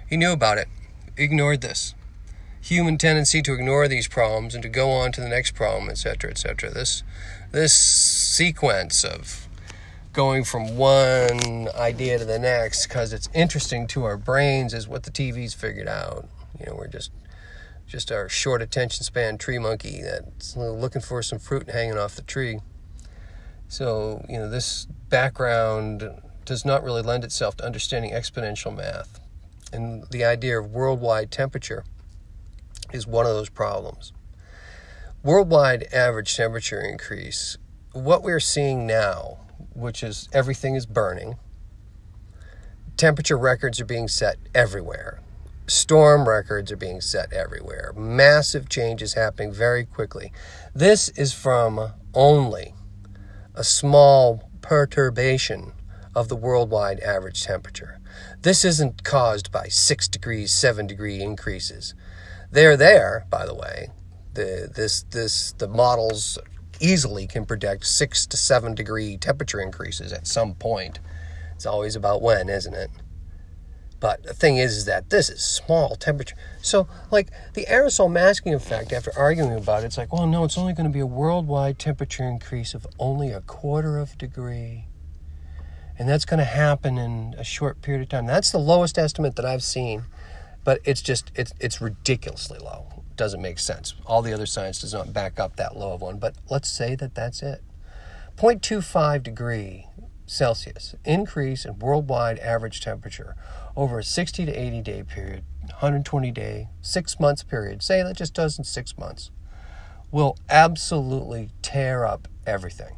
He 0.09 0.17
knew 0.17 0.33
about 0.33 0.57
it, 0.57 0.69
ignored 1.19 1.61
this. 1.61 1.95
Human 2.63 2.97
tendency 2.97 3.43
to 3.43 3.53
ignore 3.53 3.89
these 3.89 4.09
problems 4.09 4.55
and 4.55 4.63
to 4.63 4.71
go 4.71 4.91
on 4.91 5.13
to 5.13 5.21
the 5.21 5.29
next 5.29 5.55
problem, 5.55 5.91
etc., 5.91 6.31
etc. 6.31 6.71
This, 6.71 7.03
this 7.51 7.75
sequence 7.75 9.05
of 9.05 9.42
going 10.13 10.45
from 10.45 10.77
one 10.77 11.69
idea 11.75 12.19
to 12.19 12.25
the 12.25 12.39
next 12.39 12.87
because 12.87 13.13
it's 13.13 13.29
interesting 13.35 13.87
to 13.89 14.05
our 14.05 14.17
brains 14.17 14.75
is 14.75 14.87
what 14.87 15.05
the 15.05 15.11
TV's 15.11 15.55
figured 15.55 15.89
out. 15.89 16.27
You 16.59 16.67
know, 16.67 16.77
we're 16.77 16.89
just 16.89 17.11
just 17.87 18.13
our 18.13 18.29
short 18.29 18.63
attention 18.63 19.05
span 19.05 19.37
tree 19.37 19.59
monkey 19.59 20.01
that's 20.03 20.57
looking 20.57 21.03
for 21.03 21.23
some 21.23 21.39
fruit 21.39 21.69
hanging 21.69 21.99
off 21.99 22.15
the 22.15 22.23
tree. 22.23 22.61
So, 23.69 24.25
you 24.29 24.39
know, 24.39 24.49
this 24.49 24.87
background 25.09 26.11
does 26.45 26.65
not 26.65 26.83
really 26.83 27.03
lend 27.03 27.25
itself 27.25 27.57
to 27.59 27.65
understanding 27.65 28.13
exponential 28.13 28.75
math. 28.75 29.21
And 29.73 30.05
the 30.11 30.25
idea 30.25 30.59
of 30.59 30.71
worldwide 30.71 31.31
temperature 31.31 31.85
is 32.93 33.07
one 33.07 33.27
of 33.27 33.33
those 33.33 33.49
problems. 33.49 34.13
Worldwide 35.23 35.85
average 35.93 36.37
temperature 36.37 36.81
increase, 36.81 37.57
what 37.93 38.23
we're 38.23 38.41
seeing 38.41 38.87
now, 38.87 39.39
which 39.75 40.03
is 40.03 40.29
everything 40.33 40.75
is 40.75 40.87
burning, 40.87 41.37
temperature 42.97 43.39
records 43.39 43.81
are 43.81 43.85
being 43.85 44.09
set 44.09 44.37
everywhere. 44.55 45.21
Storm 45.67 46.29
records 46.29 46.73
are 46.73 46.77
being 46.77 47.01
set 47.01 47.33
everywhere. 47.33 47.93
Massive 47.97 48.69
changes 48.69 49.15
happening 49.15 49.53
very 49.53 49.85
quickly. 49.85 50.33
This 50.75 51.09
is 51.11 51.33
from 51.33 51.93
only 52.15 52.75
a 53.55 53.65
small 53.65 54.51
perturbation 54.61 55.73
of 56.15 56.29
the 56.29 56.37
worldwide 56.37 57.01
average 57.01 57.43
temperature. 57.43 58.01
This 58.43 58.65
isn't 58.65 59.05
caused 59.05 59.51
by 59.51 59.69
6 59.69 60.09
degrees, 60.09 60.53
7 60.53 60.87
degree 60.87 61.21
increases. 61.21 61.95
They're 62.51 62.77
there, 62.77 63.27
by 63.31 63.47
the 63.47 63.55
way. 63.55 63.89
The, 64.35 64.71
this, 64.75 65.05
this, 65.11 65.53
the 65.53 65.69
models 65.69 66.39
easily 66.83 67.27
can 67.27 67.47
predict 67.47 67.87
6 67.87 68.27
to 68.27 68.37
7 68.37 68.75
degree 68.75 69.17
temperature 69.17 69.61
increases 69.61 70.13
at 70.13 70.27
some 70.27 70.55
point. 70.55 70.99
It's 71.55 71.67
always 71.67 71.97
about 71.97 72.23
when, 72.23 72.49
isn't 72.49 72.75
it? 72.75 72.91
But 74.03 74.25
the 74.25 74.35
thing 74.35 74.57
is, 74.57 74.79
is 74.79 74.85
that 74.87 75.11
this 75.11 75.31
is 75.31 75.45
small 75.45 75.95
temperature. 75.95 76.35
So, 76.61 76.89
like 77.13 77.29
the 77.55 77.67
aerosol 77.67 78.11
masking 78.11 78.53
effect, 78.53 78.93
after 78.93 79.13
arguing 79.17 79.55
about 79.55 79.85
it, 79.85 79.87
it's 79.87 79.97
like, 79.97 80.13
well, 80.13 80.27
no, 80.27 80.43
it's 80.43 80.59
only 80.59 80.73
going 80.73 80.89
to 80.89 80.93
be 80.93 80.99
a 80.99 81.07
worldwide 81.07 81.79
temperature 81.79 82.25
increase 82.25 82.75
of 82.75 82.85
only 82.99 83.31
a 83.31 83.41
quarter 83.43 83.99
of 83.99 84.15
a 84.15 84.17
degree. 84.17 84.87
And 85.97 86.09
that's 86.09 86.25
going 86.25 86.39
to 86.39 86.45
happen 86.45 86.99
in 86.99 87.37
a 87.39 87.45
short 87.45 87.81
period 87.81 88.03
of 88.03 88.09
time. 88.09 88.27
That's 88.27 88.51
the 88.51 88.59
lowest 88.59 88.99
estimate 88.99 89.37
that 89.37 89.45
I've 89.45 89.63
seen, 89.63 90.03
but 90.65 90.81
it's 90.83 91.01
just, 91.01 91.31
it's, 91.37 91.55
it's 91.61 91.81
ridiculously 91.81 92.59
low. 92.59 93.02
Doesn't 93.17 93.43
make 93.43 93.59
sense. 93.59 93.95
All 94.07 94.23
the 94.23 94.33
other 94.33 94.47
science 94.47 94.81
does 94.81 94.95
not 94.95 95.13
back 95.13 95.39
up 95.39 95.57
that 95.57 95.77
low 95.77 95.93
of 95.93 96.01
one, 96.01 96.19
but 96.19 96.35
let's 96.49 96.69
say 96.69 96.95
that 96.97 97.15
that's 97.15 97.43
it. 97.43 97.63
0.25 98.37 99.23
degree 99.23 99.87
Celsius 100.27 100.95
increase 101.05 101.65
in 101.65 101.79
worldwide 101.79 102.39
average 102.39 102.81
temperature 102.81 103.37
over 103.77 103.99
a 103.99 104.05
60 104.05 104.47
to 104.47 104.53
80 104.53 104.81
day 104.81 105.03
period, 105.03 105.45
120 105.67 106.31
day, 106.31 106.69
six 106.81 107.21
months 107.21 107.43
period, 107.43 107.83
say 107.83 108.03
that 108.03 108.17
just 108.17 108.35
does 108.35 108.59
in 108.59 108.65
six 108.65 108.97
months, 108.97 109.31
will 110.11 110.39
absolutely 110.49 111.51
tear 111.61 112.05
up 112.05 112.29
everything. 112.47 112.97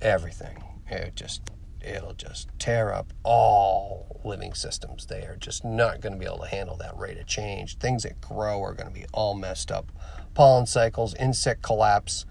Everything. 0.00 0.62
It 0.88 1.16
just 1.16 1.42
it'll 1.86 2.14
just 2.14 2.48
tear 2.58 2.92
up 2.92 3.12
all 3.22 4.20
living 4.24 4.54
systems. 4.54 5.06
They 5.06 5.22
are 5.22 5.36
just 5.36 5.64
not 5.64 6.00
going 6.00 6.12
to 6.12 6.18
be 6.18 6.26
able 6.26 6.40
to 6.40 6.48
handle 6.48 6.76
that 6.78 6.96
rate 6.96 7.18
of 7.18 7.26
change. 7.26 7.78
Things 7.78 8.02
that 8.02 8.20
grow 8.20 8.62
are 8.62 8.74
going 8.74 8.88
to 8.88 8.94
be 8.94 9.06
all 9.12 9.34
messed 9.34 9.70
up. 9.70 9.92
Pollen 10.34 10.66
cycles, 10.66 11.14
insect 11.14 11.62
collapse. 11.62 12.26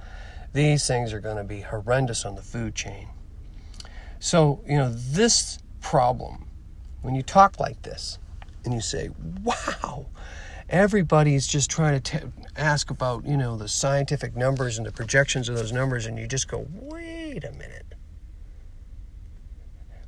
These 0.53 0.87
things 0.87 1.13
are 1.13 1.19
going 1.19 1.37
to 1.37 1.43
be 1.43 1.61
horrendous 1.61 2.25
on 2.25 2.35
the 2.35 2.41
food 2.41 2.75
chain. 2.75 3.07
So, 4.19 4.61
you 4.67 4.77
know, 4.77 4.91
this 4.91 5.59
problem 5.81 6.45
when 7.01 7.15
you 7.15 7.21
talk 7.21 7.59
like 7.59 7.81
this 7.83 8.17
and 8.63 8.73
you 8.73 8.81
say, 8.81 9.09
wow, 9.43 10.07
everybody's 10.69 11.45
just 11.45 11.69
trying 11.69 12.01
to 12.01 12.19
t- 12.19 12.25
ask 12.57 12.89
about, 12.89 13.25
you 13.25 13.37
know, 13.37 13.55
the 13.57 13.67
scientific 13.67 14.35
numbers 14.35 14.77
and 14.77 14.87
the 14.87 14.91
projections 14.91 15.47
of 15.47 15.55
those 15.55 15.71
numbers, 15.71 16.07
and 16.07 16.17
you 16.17 16.25
just 16.25 16.47
go, 16.47 16.65
wait 16.71 17.43
a 17.43 17.51
minute. 17.51 17.84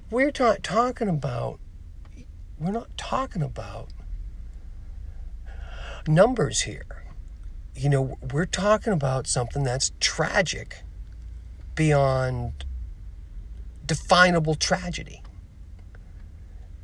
We're 0.10 0.32
not 0.40 0.64
talking 0.64 1.10
about, 1.10 1.60
we're 2.58 2.72
not 2.72 2.98
talking 2.98 3.42
about 3.42 3.90
numbers 6.08 6.62
here. 6.62 7.04
You 7.76 7.90
know, 7.90 8.18
we're 8.32 8.46
talking 8.46 8.94
about 8.94 9.28
something 9.28 9.64
that's 9.64 9.92
tragic 10.00 10.84
beyond 11.76 12.66
definable 13.86 14.56
tragedy. 14.56 15.22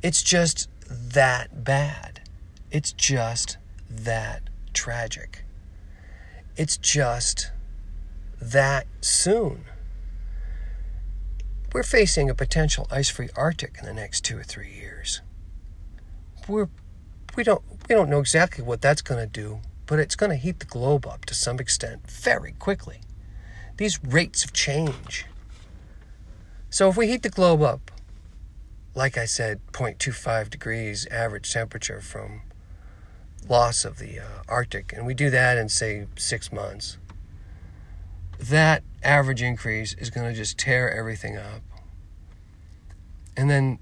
It's 0.02 0.22
just 0.22 0.68
that 0.90 1.64
bad. 1.64 2.20
It's 2.70 2.92
just 2.92 3.56
that 3.88 4.42
tragic. 4.74 5.44
It's 6.56 6.76
just 6.76 7.50
that 8.40 8.86
soon. 9.00 9.64
We're 11.74 11.82
facing 11.82 12.30
a 12.30 12.34
potential 12.34 12.86
ice-free 12.90 13.28
Arctic 13.36 13.76
in 13.80 13.84
the 13.84 13.92
next 13.92 14.24
2 14.24 14.38
or 14.38 14.44
3 14.44 14.70
years. 14.70 15.20
We're 16.48 16.68
we 17.36 17.42
don't 17.42 17.62
we 17.88 17.94
don't 17.96 18.08
know 18.08 18.20
exactly 18.20 18.64
what 18.64 18.80
that's 18.80 19.02
going 19.02 19.20
to 19.20 19.26
do, 19.26 19.60
but 19.86 19.98
it's 19.98 20.14
going 20.14 20.30
to 20.30 20.36
heat 20.36 20.60
the 20.60 20.66
globe 20.66 21.04
up 21.04 21.24
to 21.26 21.34
some 21.34 21.58
extent 21.58 22.08
very 22.08 22.52
quickly. 22.52 23.00
These 23.76 24.02
rates 24.04 24.44
of 24.44 24.52
change. 24.52 25.26
So 26.70 26.88
if 26.88 26.96
we 26.96 27.08
heat 27.08 27.24
the 27.24 27.28
globe 27.28 27.60
up 27.60 27.90
like 28.94 29.18
I 29.18 29.24
said, 29.24 29.60
0.25 29.72 30.50
degrees 30.50 31.06
average 31.06 31.52
temperature 31.52 32.00
from 32.00 32.42
loss 33.48 33.84
of 33.84 33.98
the 33.98 34.20
uh, 34.20 34.42
Arctic, 34.48 34.92
and 34.92 35.04
we 35.04 35.14
do 35.14 35.30
that 35.30 35.58
in, 35.58 35.68
say, 35.68 36.06
six 36.16 36.52
months, 36.52 36.96
that 38.38 38.82
average 39.02 39.42
increase 39.42 39.94
is 39.94 40.10
going 40.10 40.28
to 40.30 40.36
just 40.36 40.58
tear 40.58 40.92
everything 40.92 41.36
up. 41.36 41.62
And 43.36 43.50
then, 43.50 43.78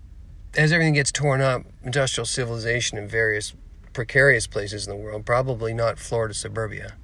as 0.56 0.72
everything 0.72 0.94
gets 0.94 1.12
torn 1.12 1.40
up, 1.40 1.62
industrial 1.82 2.26
civilization 2.26 2.98
in 2.98 3.08
various 3.08 3.54
precarious 3.92 4.46
places 4.46 4.86
in 4.86 4.90
the 4.90 5.02
world, 5.02 5.26
probably 5.26 5.74
not 5.74 5.98
Florida 5.98 6.34
suburbia, 6.34 6.94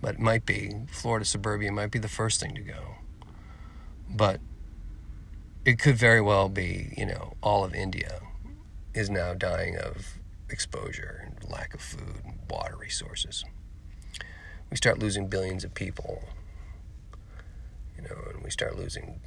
but 0.00 0.14
it 0.14 0.20
might 0.20 0.46
be. 0.46 0.72
Florida 0.90 1.24
suburbia 1.24 1.70
might 1.72 1.90
be 1.90 1.98
the 1.98 2.08
first 2.08 2.40
thing 2.40 2.54
to 2.54 2.62
go. 2.62 2.96
But 4.08 4.40
it 5.64 5.78
could 5.78 5.96
very 5.96 6.20
well 6.20 6.48
be, 6.48 6.94
you 6.96 7.04
know, 7.04 7.34
all 7.42 7.64
of 7.64 7.74
India 7.74 8.20
is 8.94 9.10
now 9.10 9.34
dying 9.34 9.76
of 9.76 10.18
exposure 10.48 11.24
and 11.26 11.50
lack 11.50 11.74
of 11.74 11.80
food 11.80 12.22
and 12.24 12.38
water 12.48 12.76
resources. 12.76 13.44
We 14.70 14.76
start 14.76 14.98
losing 14.98 15.28
billions 15.28 15.64
of 15.64 15.74
people, 15.74 16.22
you 17.98 18.08
know, 18.08 18.16
and 18.32 18.42
we 18.42 18.50
start 18.50 18.78
losing, 18.78 19.20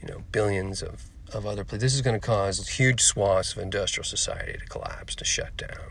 you 0.00 0.08
know, 0.08 0.22
billions 0.32 0.82
of, 0.82 1.10
of 1.34 1.44
other 1.44 1.64
places. 1.64 1.82
This 1.82 1.94
is 1.94 2.02
going 2.02 2.18
to 2.18 2.24
cause 2.24 2.66
huge 2.68 3.02
swaths 3.02 3.52
of 3.52 3.58
industrial 3.58 4.04
society 4.04 4.58
to 4.58 4.64
collapse, 4.66 5.14
to 5.16 5.24
shut 5.24 5.56
down. 5.56 5.90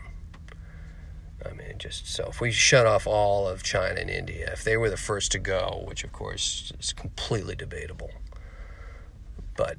I 1.44 1.52
mean, 1.52 1.78
just 1.78 2.08
so 2.08 2.26
if 2.30 2.40
we 2.40 2.50
shut 2.50 2.86
off 2.86 3.06
all 3.06 3.46
of 3.46 3.62
China 3.62 4.00
and 4.00 4.10
India, 4.10 4.50
if 4.52 4.64
they 4.64 4.76
were 4.76 4.90
the 4.90 4.96
first 4.96 5.30
to 5.32 5.38
go, 5.38 5.84
which 5.86 6.02
of 6.02 6.12
course 6.12 6.72
is 6.80 6.92
completely 6.92 7.54
debatable 7.54 8.10
but 9.56 9.78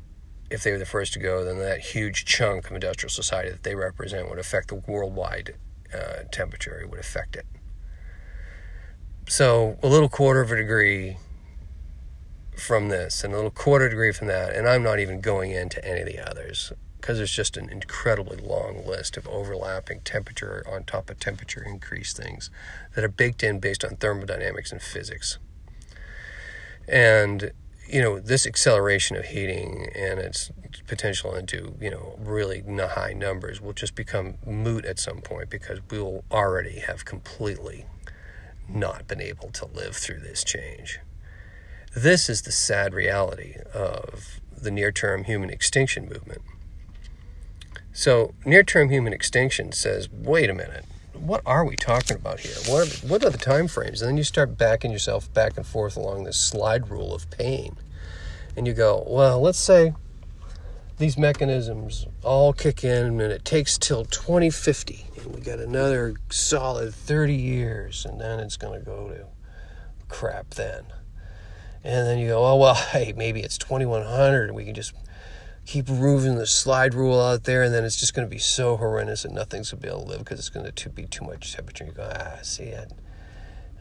if 0.49 0.63
they 0.63 0.71
were 0.71 0.77
the 0.77 0.85
first 0.85 1.13
to 1.13 1.19
go, 1.19 1.43
then 1.43 1.59
that 1.59 1.79
huge 1.79 2.25
chunk 2.25 2.69
of 2.69 2.73
industrial 2.73 3.09
society 3.09 3.49
that 3.49 3.63
they 3.63 3.75
represent 3.75 4.29
would 4.29 4.39
affect 4.39 4.69
the 4.69 4.75
worldwide 4.75 5.55
uh, 5.93 6.23
temperature. 6.31 6.79
It 6.79 6.89
would 6.89 6.99
affect 6.99 7.35
it. 7.35 7.45
So 9.27 9.77
a 9.83 9.87
little 9.87 10.09
quarter 10.09 10.41
of 10.41 10.51
a 10.51 10.55
degree 10.55 11.17
from 12.57 12.89
this, 12.89 13.23
and 13.23 13.33
a 13.33 13.35
little 13.35 13.51
quarter 13.51 13.89
degree 13.89 14.11
from 14.11 14.27
that, 14.27 14.55
and 14.55 14.67
I'm 14.67 14.83
not 14.83 14.99
even 14.99 15.21
going 15.21 15.51
into 15.51 15.83
any 15.85 16.01
of 16.01 16.07
the 16.07 16.19
others 16.19 16.73
because 16.99 17.17
there's 17.17 17.31
just 17.31 17.55
an 17.55 17.69
incredibly 17.69 18.37
long 18.37 18.85
list 18.85 19.15
of 19.15 19.27
overlapping 19.27 20.01
temperature 20.01 20.65
on 20.69 20.83
top 20.83 21.09
of 21.09 21.19
temperature 21.19 21.63
increase 21.63 22.11
things 22.11 22.49
that 22.95 23.03
are 23.03 23.09
baked 23.09 23.43
in 23.43 23.59
based 23.59 23.85
on 23.85 23.95
thermodynamics 23.95 24.71
and 24.71 24.81
physics. 24.81 25.37
And 26.87 27.51
you 27.87 28.01
know, 28.01 28.19
this 28.19 28.45
acceleration 28.45 29.15
of 29.15 29.25
heating 29.25 29.89
and 29.95 30.19
its 30.19 30.51
potential 30.87 31.33
into, 31.35 31.75
you 31.79 31.89
know, 31.89 32.17
really 32.19 32.61
high 32.77 33.13
numbers 33.13 33.61
will 33.61 33.73
just 33.73 33.95
become 33.95 34.35
moot 34.45 34.83
at 34.85 34.99
some 34.99 35.21
point 35.21 35.49
because 35.49 35.79
we 35.89 35.99
will 35.99 36.25
already 36.29 36.79
have 36.79 37.05
completely 37.05 37.85
not 38.67 39.07
been 39.07 39.21
able 39.21 39.49
to 39.51 39.65
live 39.65 39.95
through 39.95 40.19
this 40.19 40.43
change. 40.43 40.99
This 41.97 42.29
is 42.29 42.43
the 42.43 42.51
sad 42.51 42.93
reality 42.93 43.55
of 43.73 44.39
the 44.55 44.69
near 44.69 44.91
term 44.91 45.23
human 45.23 45.49
extinction 45.49 46.07
movement. 46.07 46.43
So, 47.91 48.35
near 48.45 48.61
term 48.61 48.89
human 48.89 49.13
extinction 49.13 49.71
says, 49.71 50.07
wait 50.11 50.51
a 50.51 50.53
minute, 50.53 50.85
what 51.13 51.41
are 51.43 51.65
we 51.65 51.75
talking 51.75 52.15
about 52.15 52.41
here? 52.41 52.53
What 52.67 52.85
are, 52.85 53.07
what 53.07 53.25
are 53.25 53.31
the 53.31 53.39
time 53.39 53.67
frames? 53.67 54.03
And 54.03 54.09
then 54.09 54.17
you 54.17 54.23
start 54.23 54.59
backing 54.59 54.91
yourself 54.91 55.33
back 55.33 55.57
and 55.57 55.65
forth 55.65 55.97
along 55.97 56.25
this 56.25 56.37
slide 56.37 56.91
rule 56.91 57.15
of 57.15 57.31
pain. 57.31 57.75
and 58.55 58.67
you 58.67 58.75
go, 58.75 59.03
well, 59.07 59.41
let's 59.41 59.57
say 59.57 59.95
these 60.99 61.17
mechanisms 61.17 62.05
all 62.21 62.53
kick 62.53 62.83
in 62.83 63.19
and 63.19 63.21
it 63.21 63.43
takes 63.43 63.75
till 63.75 64.05
2050 64.05 65.07
and 65.17 65.33
we 65.33 65.41
got 65.41 65.57
another 65.57 66.13
solid 66.29 66.93
30 66.93 67.33
years 67.33 68.05
and 68.05 68.21
then 68.21 68.39
it's 68.39 68.55
going 68.55 68.79
to 68.79 68.85
go 68.85 69.07
to 69.07 69.25
crap 70.07 70.51
then 70.51 70.83
and 71.87 72.05
then 72.05 72.19
you 72.19 72.27
go 72.27 72.45
oh 72.45 72.55
well 72.57 72.75
hey 72.91 73.13
maybe 73.15 73.41
it's 73.41 73.57
2100 73.57 74.49
and 74.49 74.55
we 74.55 74.65
can 74.65 74.73
just 74.73 74.93
keep 75.65 75.87
moving 75.89 76.35
the 76.35 76.45
slide 76.45 76.93
rule 76.93 77.19
out 77.19 77.45
there 77.45 77.63
and 77.63 77.73
then 77.73 77.83
it's 77.83 77.95
just 77.95 78.13
going 78.13 78.27
to 78.27 78.29
be 78.29 78.39
so 78.39 78.77
horrendous 78.77 79.23
that 79.23 79.31
nothing's 79.31 79.71
going 79.71 79.81
to 79.81 79.87
be 79.87 79.89
able 79.89 80.03
to 80.03 80.09
live 80.09 80.19
because 80.19 80.39
it's 80.39 80.49
going 80.49 80.69
to 80.69 80.89
be 80.89 81.05
too 81.05 81.25
much 81.25 81.53
temperature. 81.53 81.85
You 81.85 81.91
go 81.91 82.09
ah 82.13 82.39
see 82.41 82.63
it 82.63 82.91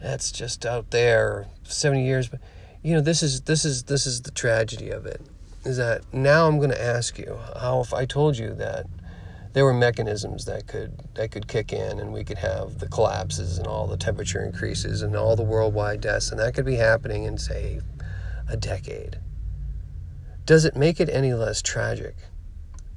that's 0.01 0.31
just 0.31 0.65
out 0.65 0.91
there 0.91 1.47
70 1.63 2.05
years 2.05 2.29
but 2.29 2.39
you 2.81 2.93
know 2.93 3.01
this 3.01 3.21
is 3.21 3.41
this 3.41 3.65
is 3.65 3.83
this 3.83 4.05
is 4.07 4.21
the 4.21 4.31
tragedy 4.31 4.89
of 4.89 5.05
it 5.05 5.21
is 5.65 5.77
that 5.77 6.01
now 6.13 6.47
I'm 6.47 6.57
going 6.57 6.69
to 6.69 6.81
ask 6.81 7.17
you 7.17 7.37
how 7.59 7.81
if 7.81 7.93
I 7.93 8.05
told 8.05 8.37
you 8.37 8.53
that 8.53 8.85
there 9.51 9.65
were 9.65 9.73
mechanisms 9.73 10.45
that 10.45 10.67
could 10.67 10.93
that 11.15 11.31
could 11.31 11.47
kick 11.47 11.73
in 11.73 11.99
and 11.99 12.13
we 12.13 12.23
could 12.23 12.37
have 12.37 12.79
the 12.79 12.87
collapses 12.87 13.57
and 13.57 13.67
all 13.67 13.87
the 13.87 13.97
temperature 13.97 14.45
increases 14.45 15.01
and 15.01 15.15
all 15.15 15.35
the 15.35 15.43
worldwide 15.43 15.99
deaths 15.99 16.31
and 16.31 16.39
that 16.39 16.53
could 16.53 16.65
be 16.65 16.75
happening 16.75 17.23
in 17.23 17.37
say 17.37 17.81
a 18.49 18.57
decade 18.57 19.19
does 20.45 20.65
it 20.65 20.75
make 20.75 20.99
it 20.99 21.09
any 21.09 21.33
less 21.33 21.61
tragic 21.61 22.15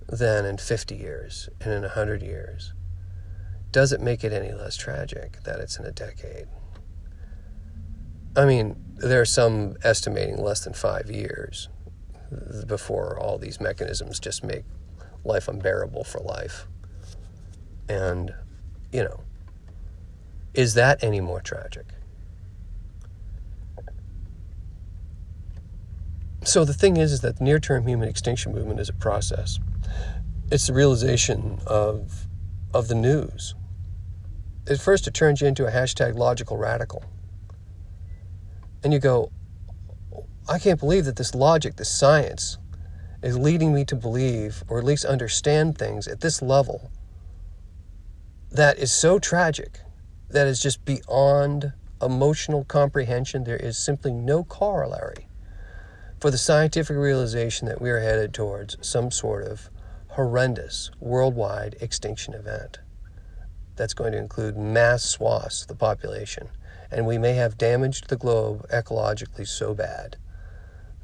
than 0.08 0.44
in 0.44 0.56
50 0.56 0.94
years 0.94 1.48
and 1.60 1.72
in 1.72 1.82
100 1.82 2.22
years 2.22 2.72
does 3.70 3.92
it 3.92 4.00
make 4.00 4.24
it 4.24 4.32
any 4.32 4.52
less 4.52 4.76
tragic 4.76 5.42
that 5.44 5.60
it's 5.60 5.78
in 5.78 5.84
a 5.84 5.92
decade 5.92 6.46
i 8.36 8.44
mean 8.44 8.76
there 8.96 9.20
are 9.20 9.26
some 9.26 9.76
estimating 9.82 10.36
less 10.42 10.64
than 10.64 10.74
5 10.74 11.10
years 11.10 11.68
before 12.66 13.18
all 13.18 13.38
these 13.38 13.60
mechanisms 13.60 14.20
just 14.20 14.44
make 14.44 14.64
life 15.24 15.48
unbearable 15.48 16.04
for 16.04 16.20
life. 16.20 16.66
And, 17.88 18.34
you 18.92 19.02
know, 19.02 19.20
is 20.54 20.74
that 20.74 21.02
any 21.02 21.20
more 21.20 21.40
tragic? 21.40 21.86
So 26.42 26.64
the 26.64 26.72
thing 26.72 26.96
is, 26.96 27.12
is 27.12 27.20
that 27.20 27.36
the 27.36 27.44
near-term 27.44 27.86
human 27.86 28.08
extinction 28.08 28.52
movement 28.52 28.80
is 28.80 28.88
a 28.88 28.94
process. 28.94 29.58
It's 30.50 30.66
the 30.66 30.72
realization 30.72 31.60
of 31.66 32.26
of 32.72 32.88
the 32.88 32.94
news. 32.94 33.54
At 34.68 34.80
first, 34.80 35.06
it 35.06 35.14
turns 35.14 35.40
you 35.40 35.48
into 35.48 35.66
a 35.66 35.70
hashtag 35.70 36.14
logical 36.14 36.56
radical, 36.56 37.04
and 38.82 38.92
you 38.92 38.98
go, 38.98 39.32
I 40.48 40.58
can't 40.58 40.78
believe 40.78 41.04
that 41.04 41.16
this 41.16 41.34
logic, 41.34 41.76
this 41.76 41.90
science, 41.90 42.58
is 43.22 43.36
leading 43.36 43.74
me 43.74 43.84
to 43.86 43.96
believe, 43.96 44.64
or 44.68 44.78
at 44.78 44.84
least 44.84 45.04
understand 45.04 45.76
things 45.76 46.08
at 46.08 46.20
this 46.20 46.40
level 46.40 46.90
that 48.50 48.78
is 48.78 48.90
so 48.90 49.18
tragic, 49.18 49.80
that 50.30 50.46
is 50.46 50.60
just 50.60 50.84
beyond 50.84 51.72
emotional 52.00 52.64
comprehension. 52.64 53.44
There 53.44 53.56
is 53.56 53.76
simply 53.76 54.12
no 54.12 54.42
corollary 54.44 55.26
for 56.20 56.30
the 56.30 56.38
scientific 56.38 56.96
realization 56.96 57.66
that 57.66 57.80
we 57.80 57.88
are 57.90 58.00
headed 58.00 58.34
towards 58.34 58.76
some 58.86 59.10
sort 59.10 59.42
of 59.42 59.70
horrendous 60.08 60.90
worldwide 61.00 61.76
extinction 61.80 62.34
event 62.34 62.78
that's 63.76 63.94
going 63.94 64.12
to 64.12 64.18
include 64.18 64.56
mass 64.56 65.02
swaths 65.02 65.62
of 65.62 65.68
the 65.68 65.74
population. 65.74 66.48
And 66.90 67.06
we 67.06 67.16
may 67.16 67.32
have 67.34 67.56
damaged 67.56 68.08
the 68.08 68.16
globe 68.16 68.68
ecologically 68.68 69.46
so 69.46 69.72
bad 69.72 70.16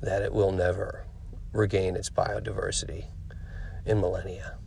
that 0.03 0.21
it 0.21 0.35
will 0.35 0.53
never 0.53 1.07
regain 1.53 1.97
its 1.97 2.11
biodiversity 2.11 3.07
in 3.87 4.01
millennia. 4.01 4.59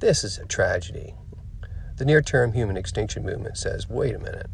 This 0.00 0.22
is 0.24 0.36
a 0.36 0.44
tragedy. 0.44 1.14
The 1.96 2.04
near 2.04 2.20
term 2.20 2.52
human 2.52 2.76
extinction 2.76 3.24
movement 3.24 3.56
says 3.56 3.88
wait 3.88 4.14
a 4.14 4.18
minute. 4.18 4.50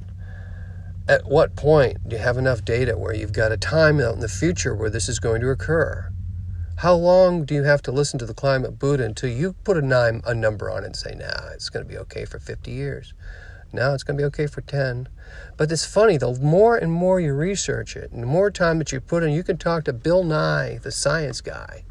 At 1.10 1.26
what 1.26 1.56
point 1.56 2.08
do 2.08 2.14
you 2.14 2.22
have 2.22 2.38
enough 2.38 2.64
data 2.64 2.96
where 2.96 3.12
you've 3.12 3.32
got 3.32 3.50
a 3.50 3.56
time 3.56 3.98
out 3.98 4.14
in 4.14 4.20
the 4.20 4.28
future 4.28 4.76
where 4.76 4.88
this 4.88 5.08
is 5.08 5.18
going 5.18 5.40
to 5.40 5.50
occur? 5.50 6.12
How 6.76 6.94
long 6.94 7.44
do 7.44 7.52
you 7.52 7.64
have 7.64 7.82
to 7.82 7.90
listen 7.90 8.20
to 8.20 8.26
the 8.26 8.32
climate 8.32 8.78
Buddha 8.78 9.06
until 9.06 9.28
you 9.28 9.54
put 9.64 9.76
a, 9.76 9.82
nine, 9.82 10.22
a 10.24 10.34
number 10.34 10.70
on 10.70 10.84
it 10.84 10.86
and 10.86 10.94
say, 10.94 11.16
nah, 11.16 11.48
it's 11.52 11.68
going 11.68 11.84
to 11.84 11.92
be 11.92 11.98
okay 11.98 12.24
for 12.24 12.38
50 12.38 12.70
years? 12.70 13.12
Now 13.72 13.92
it's 13.92 14.04
going 14.04 14.18
to 14.18 14.22
be 14.22 14.26
okay 14.26 14.46
for 14.46 14.60
10. 14.60 15.08
But 15.56 15.72
it's 15.72 15.84
funny, 15.84 16.16
the 16.16 16.32
more 16.40 16.76
and 16.76 16.92
more 16.92 17.18
you 17.18 17.34
research 17.34 17.96
it, 17.96 18.12
and 18.12 18.22
the 18.22 18.28
more 18.28 18.52
time 18.52 18.78
that 18.78 18.92
you 18.92 19.00
put 19.00 19.24
in, 19.24 19.32
you 19.32 19.42
can 19.42 19.58
talk 19.58 19.82
to 19.86 19.92
Bill 19.92 20.22
Nye, 20.22 20.78
the 20.80 20.92
science 20.92 21.40
guy. 21.40 21.82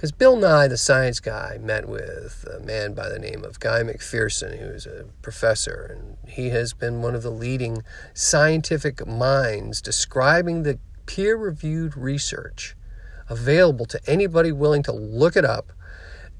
Because 0.00 0.12
Bill 0.12 0.36
Nye, 0.36 0.66
the 0.66 0.78
science 0.78 1.20
guy, 1.20 1.58
met 1.60 1.86
with 1.86 2.48
a 2.50 2.58
man 2.64 2.94
by 2.94 3.10
the 3.10 3.18
name 3.18 3.44
of 3.44 3.60
Guy 3.60 3.82
McPherson, 3.82 4.58
who's 4.58 4.86
a 4.86 5.04
professor, 5.20 5.94
and 5.94 6.16
he 6.26 6.48
has 6.48 6.72
been 6.72 7.02
one 7.02 7.14
of 7.14 7.22
the 7.22 7.30
leading 7.30 7.82
scientific 8.14 9.06
minds 9.06 9.82
describing 9.82 10.62
the 10.62 10.78
peer 11.04 11.36
reviewed 11.36 11.98
research 11.98 12.74
available 13.28 13.84
to 13.84 14.00
anybody 14.06 14.50
willing 14.52 14.82
to 14.84 14.92
look 14.92 15.36
it 15.36 15.44
up 15.44 15.70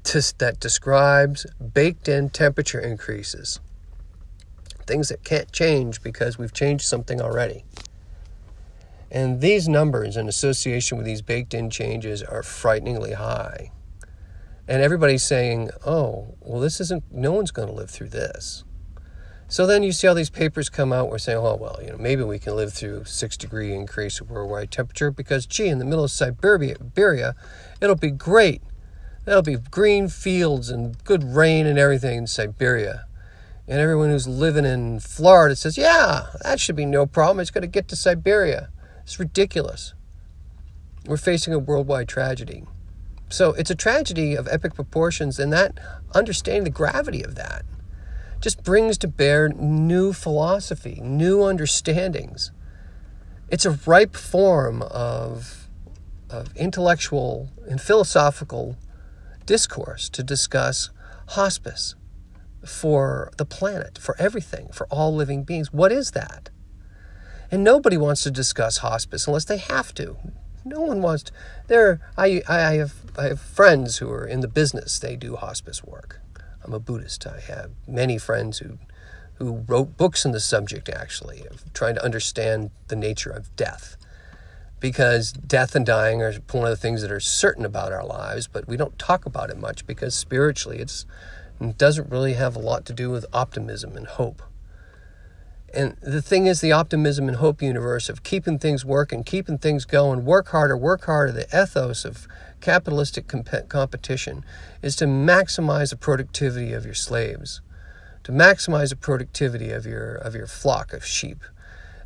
to, 0.05 0.23
that 0.39 0.59
describes 0.59 1.45
baked 1.59 2.07
in 2.07 2.31
temperature 2.31 2.79
increases 2.79 3.59
things 4.87 5.09
that 5.09 5.23
can't 5.23 5.51
change 5.51 6.01
because 6.01 6.39
we've 6.39 6.51
changed 6.51 6.83
something 6.83 7.21
already. 7.21 7.63
And 9.11 9.41
these 9.41 9.67
numbers 9.67 10.15
in 10.15 10.29
association 10.29 10.97
with 10.97 11.05
these 11.05 11.21
baked 11.21 11.53
in 11.53 11.69
changes 11.69 12.23
are 12.23 12.41
frighteningly 12.41 13.11
high. 13.13 13.71
And 14.69 14.81
everybody's 14.81 15.23
saying, 15.23 15.69
oh, 15.85 16.35
well, 16.39 16.61
this 16.61 16.79
isn't, 16.79 17.03
no 17.11 17.33
one's 17.33 17.51
going 17.51 17.67
to 17.67 17.73
live 17.73 17.89
through 17.89 18.07
this. 18.07 18.63
So 19.49 19.67
then 19.67 19.83
you 19.83 19.91
see 19.91 20.07
all 20.07 20.15
these 20.15 20.29
papers 20.29 20.69
come 20.69 20.93
out. 20.93 21.09
We're 21.09 21.17
saying, 21.17 21.39
oh, 21.39 21.57
well, 21.57 21.77
you 21.81 21.89
know, 21.89 21.97
maybe 21.97 22.23
we 22.23 22.39
can 22.39 22.55
live 22.55 22.71
through 22.71 23.03
six 23.03 23.35
degree 23.35 23.73
increase 23.73 24.21
of 24.21 24.31
worldwide 24.31 24.71
temperature 24.71 25.11
because, 25.11 25.45
gee, 25.45 25.67
in 25.67 25.77
the 25.77 25.83
middle 25.83 26.05
of 26.05 26.11
Siberia, 26.11 27.35
it'll 27.81 27.95
be 27.95 28.11
great. 28.11 28.61
There'll 29.25 29.41
be 29.41 29.57
green 29.57 30.07
fields 30.07 30.69
and 30.69 31.03
good 31.03 31.35
rain 31.35 31.67
and 31.67 31.77
everything 31.77 32.19
in 32.19 32.27
Siberia. 32.27 33.07
And 33.67 33.77
everyone 33.77 34.09
who's 34.09 34.25
living 34.25 34.63
in 34.63 35.01
Florida 35.01 35.57
says, 35.57 35.77
yeah, 35.77 36.27
that 36.43 36.61
should 36.61 36.77
be 36.77 36.85
no 36.85 37.05
problem. 37.05 37.41
It's 37.41 37.51
going 37.51 37.61
to 37.63 37.67
get 37.67 37.89
to 37.89 37.97
Siberia. 37.97 38.69
It's 39.03 39.19
ridiculous. 39.19 39.93
We're 41.05 41.17
facing 41.17 41.53
a 41.53 41.59
worldwide 41.59 42.07
tragedy. 42.07 42.63
So 43.29 43.53
it's 43.53 43.71
a 43.71 43.75
tragedy 43.75 44.35
of 44.35 44.47
epic 44.49 44.73
proportions, 44.73 45.39
and 45.39 45.51
that 45.53 45.79
understanding 46.13 46.65
the 46.65 46.69
gravity 46.69 47.23
of 47.23 47.35
that 47.35 47.63
just 48.41 48.63
brings 48.63 48.97
to 48.97 49.07
bear 49.07 49.49
new 49.49 50.13
philosophy, 50.13 50.99
new 51.01 51.43
understandings. 51.43 52.51
It's 53.49 53.65
a 53.65 53.71
ripe 53.85 54.15
form 54.15 54.81
of, 54.81 55.67
of 56.29 56.55
intellectual 56.55 57.49
and 57.69 57.79
philosophical 57.79 58.77
discourse 59.45 60.09
to 60.09 60.23
discuss 60.23 60.89
hospice 61.29 61.95
for 62.65 63.31
the 63.37 63.45
planet, 63.45 63.97
for 63.97 64.15
everything, 64.19 64.69
for 64.71 64.87
all 64.87 65.13
living 65.13 65.43
beings. 65.43 65.71
What 65.71 65.91
is 65.91 66.11
that? 66.11 66.49
And 67.51 67.65
nobody 67.65 67.97
wants 67.97 68.23
to 68.23 68.31
discuss 68.31 68.77
hospice 68.77 69.27
unless 69.27 69.43
they 69.43 69.57
have 69.57 69.93
to. 69.95 70.15
No 70.63 70.79
one 70.79 71.01
wants 71.01 71.23
to. 71.23 71.31
There, 71.67 71.99
I, 72.17 72.41
I 72.47 72.73
have, 72.73 72.93
I 73.17 73.25
have 73.25 73.41
friends 73.41 73.97
who 73.97 74.09
are 74.09 74.25
in 74.25 74.39
the 74.39 74.47
business. 74.47 74.97
They 74.97 75.17
do 75.17 75.35
hospice 75.35 75.83
work. 75.83 76.21
I'm 76.63 76.73
a 76.73 76.79
Buddhist. 76.79 77.27
I 77.27 77.41
have 77.41 77.71
many 77.85 78.17
friends 78.17 78.59
who, 78.59 78.77
who 79.35 79.65
wrote 79.67 79.97
books 79.97 80.25
on 80.25 80.31
the 80.31 80.39
subject, 80.39 80.87
actually, 80.87 81.45
of 81.47 81.71
trying 81.73 81.95
to 81.95 82.05
understand 82.05 82.71
the 82.87 82.95
nature 82.95 83.31
of 83.31 83.53
death. 83.57 83.97
Because 84.79 85.33
death 85.33 85.75
and 85.75 85.85
dying 85.85 86.21
are 86.21 86.33
one 86.51 86.63
of 86.63 86.69
the 86.69 86.77
things 86.77 87.01
that 87.01 87.11
are 87.11 87.19
certain 87.19 87.65
about 87.65 87.91
our 87.91 88.05
lives, 88.05 88.47
but 88.47 88.67
we 88.67 88.77
don't 88.77 88.97
talk 88.97 89.25
about 89.25 89.49
it 89.49 89.57
much 89.57 89.85
because 89.85 90.15
spiritually 90.15 90.79
it's 90.79 91.05
it 91.59 91.77
doesn't 91.77 92.09
really 92.09 92.33
have 92.33 92.55
a 92.55 92.59
lot 92.59 92.85
to 92.85 92.93
do 92.93 93.11
with 93.11 93.25
optimism 93.33 93.95
and 93.95 94.07
hope. 94.07 94.41
And 95.73 95.95
the 96.01 96.21
thing 96.21 96.47
is, 96.47 96.59
the 96.59 96.73
optimism 96.73 97.29
and 97.29 97.37
hope 97.37 97.61
universe 97.61 98.09
of 98.09 98.23
keeping 98.23 98.59
things 98.59 98.83
working, 98.83 99.23
keeping 99.23 99.57
things 99.57 99.85
going, 99.85 100.25
work 100.25 100.49
harder, 100.49 100.75
work 100.75 101.05
harder, 101.05 101.31
the 101.31 101.47
ethos 101.47 102.03
of 102.03 102.27
capitalistic 102.59 103.27
comp- 103.27 103.69
competition 103.69 104.43
is 104.81 104.95
to 104.97 105.05
maximize 105.05 105.91
the 105.91 105.95
productivity 105.95 106.73
of 106.73 106.83
your 106.83 106.93
slaves, 106.93 107.61
to 108.23 108.31
maximize 108.31 108.89
the 108.89 108.97
productivity 108.97 109.71
of 109.71 109.85
your, 109.85 110.15
of 110.15 110.35
your 110.35 110.47
flock 110.47 110.91
of 110.91 111.05
sheep. 111.05 111.39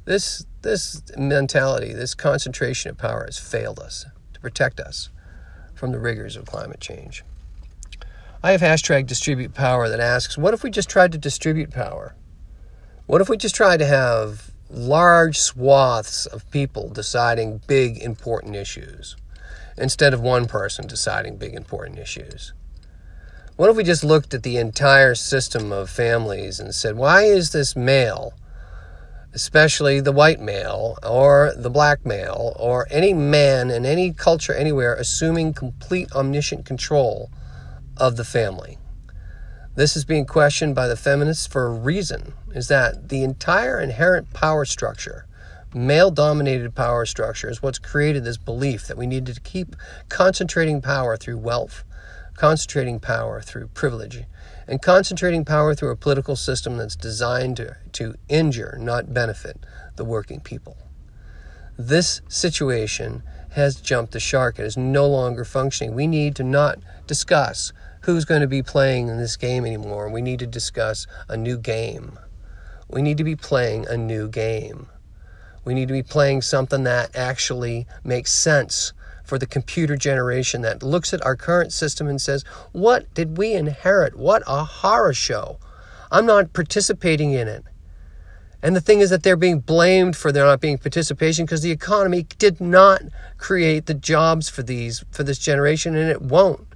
This, 0.05 0.45
this 0.61 1.01
mentality, 1.17 1.91
this 1.91 2.13
concentration 2.13 2.91
of 2.91 2.97
power 2.99 3.25
has 3.25 3.39
failed 3.39 3.79
us 3.79 4.05
to 4.33 4.39
protect 4.39 4.79
us 4.79 5.09
from 5.73 5.91
the 5.91 5.99
rigors 5.99 6.35
of 6.35 6.45
climate 6.45 6.79
change. 6.79 7.23
I 8.43 8.51
have 8.51 8.61
hashtag 8.61 9.07
distribute 9.07 9.55
power 9.55 9.89
that 9.89 9.99
asks, 9.99 10.37
what 10.37 10.53
if 10.53 10.61
we 10.61 10.69
just 10.69 10.87
tried 10.87 11.11
to 11.13 11.17
distribute 11.17 11.71
power? 11.71 12.13
What 13.07 13.21
if 13.21 13.29
we 13.29 13.37
just 13.37 13.55
tried 13.55 13.77
to 13.77 13.85
have 13.85 14.51
large 14.69 15.39
swaths 15.39 16.25
of 16.25 16.49
people 16.51 16.89
deciding 16.89 17.61
big, 17.67 17.97
important 17.99 18.55
issues 18.55 19.15
instead 19.77 20.13
of 20.13 20.21
one 20.21 20.47
person 20.47 20.87
deciding 20.87 21.37
big, 21.37 21.53
important 21.53 21.99
issues. 21.99 22.53
What 23.55 23.69
if 23.69 23.75
we 23.75 23.83
just 23.83 24.03
looked 24.03 24.33
at 24.33 24.43
the 24.43 24.57
entire 24.57 25.15
system 25.15 25.71
of 25.71 25.89
families 25.89 26.59
and 26.59 26.73
said, 26.73 26.97
why 26.97 27.23
is 27.23 27.51
this 27.51 27.75
male, 27.75 28.33
especially 29.33 30.01
the 30.01 30.11
white 30.11 30.41
male 30.41 30.97
or 31.03 31.53
the 31.55 31.69
black 31.69 32.05
male 32.05 32.53
or 32.59 32.87
any 32.89 33.13
man 33.13 33.69
in 33.69 33.85
any 33.85 34.11
culture 34.11 34.53
anywhere, 34.53 34.93
assuming 34.93 35.53
complete 35.53 36.11
omniscient 36.13 36.65
control 36.65 37.29
of 37.97 38.17
the 38.17 38.25
family? 38.25 38.77
This 39.75 39.97
is 39.97 40.05
being 40.05 40.25
questioned 40.25 40.73
by 40.73 40.87
the 40.87 40.95
feminists 40.95 41.45
for 41.45 41.65
a 41.65 41.73
reason 41.73 42.33
is 42.53 42.69
that 42.69 43.09
the 43.09 43.23
entire 43.23 43.77
inherent 43.77 44.31
power 44.31 44.63
structure, 44.63 45.25
male 45.73 46.11
dominated 46.11 46.73
power 46.73 47.05
structure, 47.05 47.49
is 47.49 47.61
what's 47.61 47.77
created 47.77 48.23
this 48.23 48.37
belief 48.37 48.87
that 48.87 48.97
we 48.97 49.05
need 49.05 49.25
to 49.25 49.41
keep 49.41 49.75
concentrating 50.07 50.81
power 50.81 51.17
through 51.17 51.39
wealth, 51.39 51.83
concentrating 52.37 53.01
power 53.01 53.41
through 53.41 53.67
privilege, 53.67 54.23
and 54.65 54.81
concentrating 54.81 55.43
power 55.43 55.75
through 55.75 55.91
a 55.91 55.97
political 55.97 56.37
system 56.37 56.77
that's 56.77 56.95
designed 56.95 57.57
to, 57.57 57.75
to 57.91 58.15
injure, 58.29 58.77
not 58.79 59.13
benefit, 59.13 59.65
the 59.97 60.05
working 60.05 60.39
people. 60.39 60.77
This 61.77 62.21
situation 62.29 63.23
has 63.51 63.81
jumped 63.81 64.13
the 64.13 64.21
shark. 64.21 64.57
It 64.57 64.65
is 64.65 64.77
no 64.77 65.05
longer 65.05 65.43
functioning. 65.43 65.93
We 65.93 66.07
need 66.07 66.33
to 66.37 66.43
not 66.45 66.79
discuss 67.07 67.73
who's 68.05 68.23
going 68.23 68.41
to 68.41 68.47
be 68.47 68.61
playing 68.61 69.07
in 69.07 69.17
this 69.17 69.35
game 69.35 69.65
anymore. 69.65 70.09
We 70.09 70.21
need 70.21 70.39
to 70.39 70.47
discuss 70.47 71.07
a 71.27 71.35
new 71.35 71.57
game. 71.57 72.19
We 72.87 73.01
need 73.01 73.17
to 73.17 73.23
be 73.23 73.35
playing 73.35 73.87
a 73.87 73.97
new 73.97 74.29
game. 74.29 74.87
We 75.63 75.73
need 75.73 75.87
to 75.87 75.93
be 75.93 76.03
playing 76.03 76.43
something 76.43 76.83
that 76.83 77.15
actually 77.15 77.87
makes 78.03 78.31
sense 78.31 78.93
for 79.23 79.39
the 79.39 79.47
computer 79.47 79.97
generation 79.97 80.61
that 80.61 80.83
looks 80.83 81.15
at 81.15 81.25
our 81.25 81.35
current 81.35 81.73
system 81.73 82.07
and 82.07 82.21
says, 82.21 82.43
What 82.73 83.11
did 83.15 83.37
we 83.37 83.53
inherit? 83.53 84.15
What 84.15 84.43
a 84.45 84.63
horror 84.63 85.15
show. 85.15 85.57
I'm 86.11 86.27
not 86.27 86.53
participating 86.53 87.31
in 87.31 87.47
it. 87.47 87.63
And 88.61 88.75
the 88.75 88.81
thing 88.81 88.99
is 88.99 89.09
that 89.09 89.23
they're 89.23 89.35
being 89.35 89.59
blamed 89.59 90.15
for 90.15 90.31
their 90.31 90.45
not 90.45 90.61
being 90.61 90.77
participation 90.77 91.45
because 91.45 91.63
the 91.63 91.71
economy 91.71 92.27
did 92.37 92.61
not 92.61 93.01
create 93.39 93.87
the 93.87 93.95
jobs 93.95 94.47
for 94.47 94.61
these 94.61 95.03
for 95.11 95.23
this 95.23 95.39
generation 95.39 95.95
and 95.95 96.09
it 96.09 96.21
won't 96.21 96.67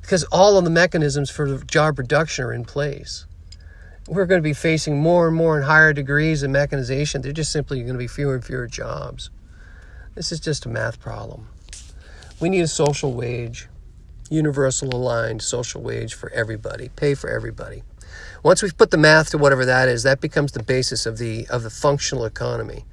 because 0.00 0.24
all 0.24 0.58
of 0.58 0.64
the 0.64 0.70
mechanisms 0.70 1.30
for 1.30 1.58
job 1.58 1.98
reduction 1.98 2.44
are 2.44 2.52
in 2.52 2.64
place. 2.64 3.26
We're 4.08 4.26
going 4.26 4.40
to 4.40 4.48
be 4.48 4.54
facing 4.54 5.00
more 5.00 5.28
and 5.28 5.36
more 5.36 5.56
and 5.56 5.64
higher 5.64 5.92
degrees 5.92 6.42
of 6.42 6.50
mechanization. 6.50 7.22
They're 7.22 7.32
just 7.32 7.52
simply 7.52 7.80
going 7.80 7.92
to 7.92 7.98
be 7.98 8.08
fewer 8.08 8.34
and 8.34 8.44
fewer 8.44 8.66
jobs. 8.66 9.30
This 10.14 10.32
is 10.32 10.40
just 10.40 10.66
a 10.66 10.68
math 10.68 11.00
problem. 11.00 11.48
We 12.40 12.48
need 12.48 12.62
a 12.62 12.68
social 12.68 13.12
wage, 13.12 13.68
universal 14.30 14.94
aligned 14.94 15.42
social 15.42 15.82
wage 15.82 16.14
for 16.14 16.30
everybody, 16.30 16.88
pay 16.96 17.14
for 17.14 17.30
everybody. 17.30 17.84
Once 18.42 18.62
we've 18.62 18.76
put 18.76 18.90
the 18.90 18.96
math 18.96 19.30
to 19.30 19.38
whatever 19.38 19.64
that 19.64 19.88
is, 19.88 20.02
that 20.02 20.20
becomes 20.20 20.52
the 20.52 20.62
basis 20.62 21.06
of 21.06 21.18
the 21.18 21.46
of 21.48 21.62
the 21.62 21.70
functional 21.70 22.24
economy. 22.24 22.84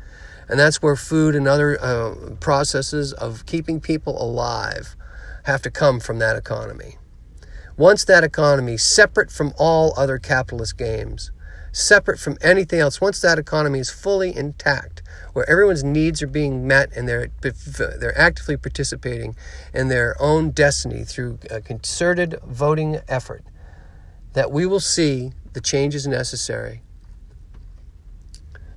And 0.50 0.60
that's 0.60 0.82
where 0.82 0.96
food 0.96 1.36
and 1.36 1.48
other 1.48 1.82
uh, 1.82 2.36
processes 2.39 3.13
of 3.13 3.46
keeping 3.46 3.82
people 3.82 4.22
alive 4.22 4.96
have 5.47 5.62
to 5.62 5.71
come 5.71 5.99
from 5.99 6.19
that 6.19 6.36
economy. 6.36 6.97
Once 7.77 8.03
that 8.03 8.23
economy, 8.23 8.75
separate 8.75 9.31
from 9.31 9.53
all 9.57 9.93
other 9.95 10.17
capitalist 10.17 10.77
games, 10.77 11.31
separate 11.71 12.19
from 12.19 12.38
anything 12.41 12.81
else, 12.81 12.99
once 12.99 13.21
that 13.21 13.39
economy 13.39 13.79
is 13.79 13.89
fully 13.89 14.36
intact, 14.36 15.01
where 15.31 15.49
everyone's 15.49 15.86
needs 15.86 16.21
are 16.21 16.27
being 16.27 16.67
met 16.67 16.91
and 16.97 17.07
they're, 17.07 17.29
they're 17.41 18.19
actively 18.19 18.57
participating 18.57 19.38
in 19.73 19.88
their 19.88 20.21
own 20.21 20.51
destiny 20.51 21.05
through 21.05 21.39
a 21.49 21.62
concerted 21.62 22.38
voting 22.45 22.99
effort, 23.07 23.43
that 24.33 24.51
we 24.51 24.65
will 24.65 24.81
see 24.81 25.31
the 25.53 25.62
changes 25.62 26.05
necessary. 26.05 26.81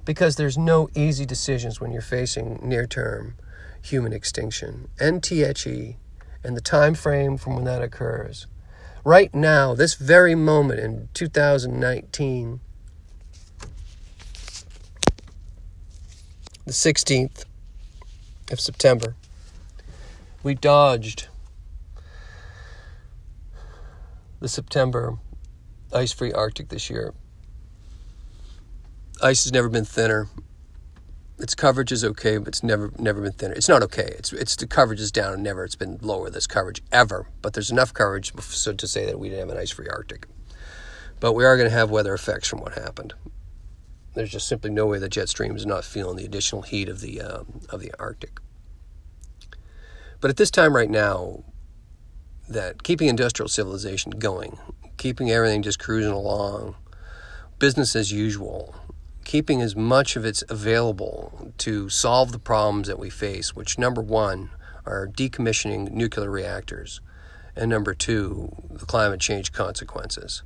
Because 0.05 0.37
there's 0.37 0.57
no 0.57 0.89
easy 0.95 1.27
decisions 1.27 1.81
when 1.81 1.91
you're 1.91 2.01
facing 2.01 2.61
near 2.63 2.87
term 2.87 3.35
human 3.83 4.13
extinction. 4.13 4.89
NTHE 4.99 5.97
and 6.43 6.57
the 6.57 6.61
time 6.61 6.95
frame 6.95 7.37
from 7.37 7.55
when 7.55 7.65
that 7.65 7.83
occurs. 7.83 8.47
Right 9.05 9.35
now, 9.35 9.75
this 9.75 9.95
very 9.95 10.35
moment 10.35 10.81
in 10.81 11.09
2019, 11.15 12.61
the 16.67 16.73
16th 16.73 17.45
of 18.51 18.61
September, 18.61 19.15
we 20.43 20.55
dodged 20.55 21.29
the 24.41 24.49
September 24.49 25.19
ice 25.93 26.13
free 26.13 26.33
Arctic 26.33 26.69
this 26.69 26.89
year. 26.89 27.15
Ice 29.23 29.45
has 29.45 29.53
never 29.53 29.69
been 29.69 29.85
thinner 29.85 30.29
its 31.43 31.55
coverage 31.55 31.93
is 31.93 32.05
okay, 32.05 32.39
but 32.39 32.49
it's 32.49 32.63
never 32.63 32.93
never 32.99 33.21
been 33.21 33.33
thinner. 33.33 33.55
It's 33.55 33.69
not 33.69 33.83
okay. 33.83 34.15
It's 34.19 34.33
it's 34.33 34.57
the 34.57 34.67
coverage 34.67 35.01
is 35.01 35.11
down 35.13 35.43
never 35.43 35.65
it's 35.65 35.77
been 35.77 35.99
lower 36.03 36.31
this 36.31 36.47
coverage 36.47 36.83
ever. 36.93 37.27
But 37.43 37.55
there's 37.55 37.71
enough 37.71 37.93
coverage 37.95 38.33
so 38.41 38.73
to 38.73 38.87
say 38.87 39.07
that 39.07 39.19
we 39.19 39.29
didn't 39.29 39.49
have 39.49 39.57
an 39.57 39.63
ice-free 39.63 39.89
Arctic. 39.89 40.27
But 41.19 41.33
we 41.33 41.45
are 41.45 41.57
going 41.57 41.69
to 41.69 41.77
have 41.77 41.91
weather 41.91 42.15
effects 42.15 42.49
from 42.49 42.61
what 42.61 42.75
happened. 42.75 43.15
There's 44.15 44.31
just 44.31 44.49
simply 44.49 44.71
no 44.71 44.87
way 44.87 44.99
the 44.99 45.09
jet 45.09 45.29
stream 45.29 45.55
is 45.55 45.67
not 45.67 45.85
feeling 45.85 46.17
the 46.17 46.25
additional 46.25 46.63
heat 46.63 46.89
of 46.89 47.01
the 47.01 47.21
um, 47.21 47.61
of 47.69 47.81
the 47.81 47.93
Arctic. 47.99 48.41
But 50.21 50.31
at 50.31 50.37
this 50.37 50.51
time 50.51 50.75
right 50.75 50.91
now, 50.91 51.45
that 52.49 52.83
keeping 52.83 53.09
industrial 53.09 53.49
civilization 53.49 54.13
going, 54.13 54.59
keeping 54.99 55.31
everything 55.31 55.63
just 55.63 55.79
cruising 55.79 56.13
along, 56.13 56.75
business 57.59 57.95
as 57.95 58.13
usual, 58.13 58.75
keeping 59.31 59.63
as 59.63 59.77
much 59.77 60.17
of 60.17 60.25
it's 60.25 60.43
available 60.49 61.53
to 61.57 61.89
solve 61.89 62.33
the 62.33 62.39
problems 62.41 62.89
that 62.89 62.99
we 62.99 63.09
face, 63.09 63.55
which 63.55 63.79
number 63.79 64.03
one 64.03 64.51
are 64.85 65.07
decommissioning 65.07 65.89
nuclear 65.93 66.29
reactors, 66.29 67.01
and 67.55 67.71
number 67.71 67.95
two, 67.95 68.51
the 68.69 68.85
climate 68.85 69.21
change 69.21 69.53
consequences. 69.53 70.43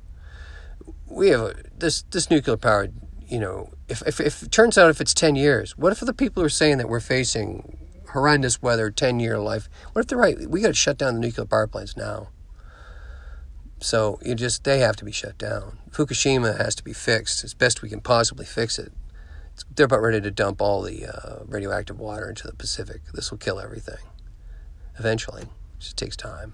We 1.07 1.29
have 1.29 1.41
a, 1.41 1.55
this 1.75 2.03
this 2.11 2.29
nuclear 2.29 2.57
power. 2.57 2.89
You 3.25 3.39
know, 3.39 3.73
if, 3.89 4.03
if 4.05 4.19
if 4.19 4.43
it 4.43 4.51
turns 4.51 4.77
out 4.77 4.91
if 4.91 5.01
it's 5.01 5.15
ten 5.15 5.35
years, 5.35 5.75
what 5.75 5.91
if 5.91 5.99
the 6.01 6.13
people 6.13 6.43
are 6.43 6.49
saying 6.49 6.77
that 6.77 6.87
we're 6.87 6.99
facing 6.99 7.79
horrendous 8.13 8.61
weather, 8.61 8.91
ten 8.91 9.19
year 9.19 9.39
life? 9.39 9.67
What 9.93 10.01
if 10.01 10.07
they're 10.09 10.19
right? 10.19 10.37
We 10.47 10.61
got 10.61 10.67
to 10.67 10.73
shut 10.75 10.99
down 10.99 11.15
the 11.15 11.21
nuclear 11.21 11.47
power 11.47 11.65
plants 11.65 11.97
now. 11.97 12.27
So 13.85 14.17
you 14.25 14.33
just 14.33 14.63
they 14.63 14.79
have 14.79 14.95
to 14.95 15.05
be 15.05 15.11
shut 15.11 15.37
down. 15.37 15.77
Fukushima 15.91 16.57
has 16.57 16.73
to 16.73 16.83
be 16.83 16.91
fixed 16.91 17.43
as 17.43 17.53
best 17.53 17.83
we 17.83 17.89
can 17.89 18.01
possibly 18.01 18.43
fix 18.43 18.79
it. 18.79 18.91
It's, 19.53 19.63
they're 19.75 19.85
about 19.85 20.01
ready 20.01 20.19
to 20.21 20.31
dump 20.31 20.59
all 20.59 20.81
the 20.81 21.05
uh, 21.05 21.43
radioactive 21.45 21.99
water 21.99 22.27
into 22.27 22.47
the 22.47 22.55
Pacific. 22.55 23.01
This 23.13 23.29
will 23.29 23.37
kill 23.37 23.59
everything. 23.59 24.03
Eventually, 24.97 25.43
it 25.43 25.49
just 25.77 25.97
takes 25.97 26.15
time. 26.15 26.53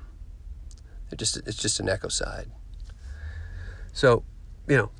It 1.09 1.19
just 1.19 1.37
it's 1.37 1.55
just 1.55 1.79
an 1.79 1.87
ecocide. 1.87 2.47
So, 3.93 4.25
you 4.67 4.75
know, 4.75 4.91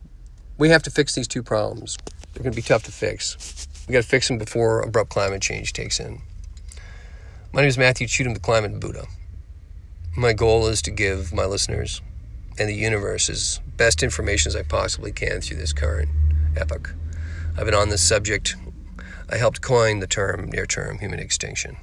we 0.58 0.70
have 0.70 0.84
to 0.84 0.89
fix 0.89 1.13
these 1.13 1.28
two 1.28 1.44
problems. 1.44 1.98
They're 2.34 2.44
going 2.44 2.54
to 2.54 2.56
be 2.56 2.62
tough 2.62 2.84
to 2.84 2.94
fix. 2.94 3.67
We 3.89 3.91
got 3.91 4.04
to 4.04 4.08
fix 4.08 4.30
them 4.30 4.38
before 4.38 4.80
abrupt 4.80 5.10
climate 5.10 5.41
change 5.41 5.74
takes 5.74 6.00
in. 6.00 6.22
My 7.52 7.60
name 7.60 7.67
is 7.67 7.78
Matthew 7.78 8.08
Chutem, 8.08 8.34
the 8.34 8.39
Climate 8.39 8.80
Buddha. 8.80 9.08
My 10.15 10.32
goal 10.32 10.67
is 10.67 10.82
to 10.84 10.91
give 10.91 11.34
my 11.34 11.44
listeners 11.46 12.02
and 12.62 12.69
the 12.69 12.76
universe 12.76 13.28
as 13.28 13.60
best 13.76 14.04
information 14.04 14.50
as 14.50 14.56
I 14.56 14.62
possibly 14.62 15.12
can 15.12 15.41
through 15.41 15.58
this 15.58 15.74
current 15.74 16.10
epoch. 16.56 16.93
I've 17.58 17.65
been 17.65 17.74
on 17.74 17.89
this 17.89 18.04
subject. 18.04 18.56
I 19.30 19.38
helped 19.38 19.62
coin 19.62 20.00
the 20.00 20.06
term 20.06 20.47
near 20.52 20.67
term 20.67 21.00
human 21.00 21.19
extinction. 21.19 21.78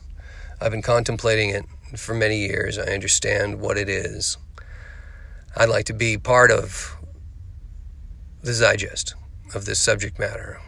I've 0.61 0.71
been 0.71 0.83
contemplating 0.83 1.51
it 1.51 1.65
for 1.97 2.15
many 2.15 2.39
years. 2.39 2.79
I 2.79 2.93
understand 2.93 3.61
what 3.61 3.77
it 3.77 3.89
is. 3.89 4.39
I'd 5.57 5.69
like 5.69 5.87
to 5.87 5.93
be 5.93 6.17
part 6.17 6.53
of 6.53 6.97
the 8.41 8.55
digest 8.55 9.17
of 9.53 9.65
this 9.65 9.81
subject 9.81 10.17
matter 10.17 10.61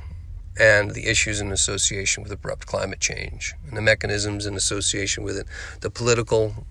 and 0.59 0.91
the 0.91 1.07
issues 1.07 1.41
in 1.41 1.53
association 1.53 2.25
with 2.25 2.33
abrupt 2.33 2.67
climate 2.67 2.99
change 2.99 3.55
and 3.69 3.77
the 3.77 3.83
mechanisms 3.83 4.45
in 4.45 4.57
association 4.57 5.23
with 5.23 5.39
it, 5.39 5.47
the 5.83 5.91
political, 5.91 6.67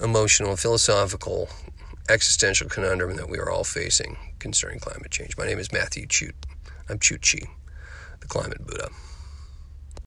emotional, 0.00 0.54
philosophical, 0.56 1.48
existential 2.08 2.68
conundrum 2.68 3.16
that 3.16 3.28
we 3.28 3.38
are 3.38 3.50
all 3.50 3.64
facing 3.64 4.16
concerning 4.38 4.78
climate 4.78 5.10
change. 5.10 5.36
My 5.36 5.46
name 5.46 5.58
is 5.58 5.72
Matthew 5.72 6.06
Chute. 6.08 6.46
I'm 6.88 7.00
Chute 7.00 7.22
Chi, 7.22 7.46
the 8.20 8.28
Climate 8.28 8.64
Buddha. 8.64 8.90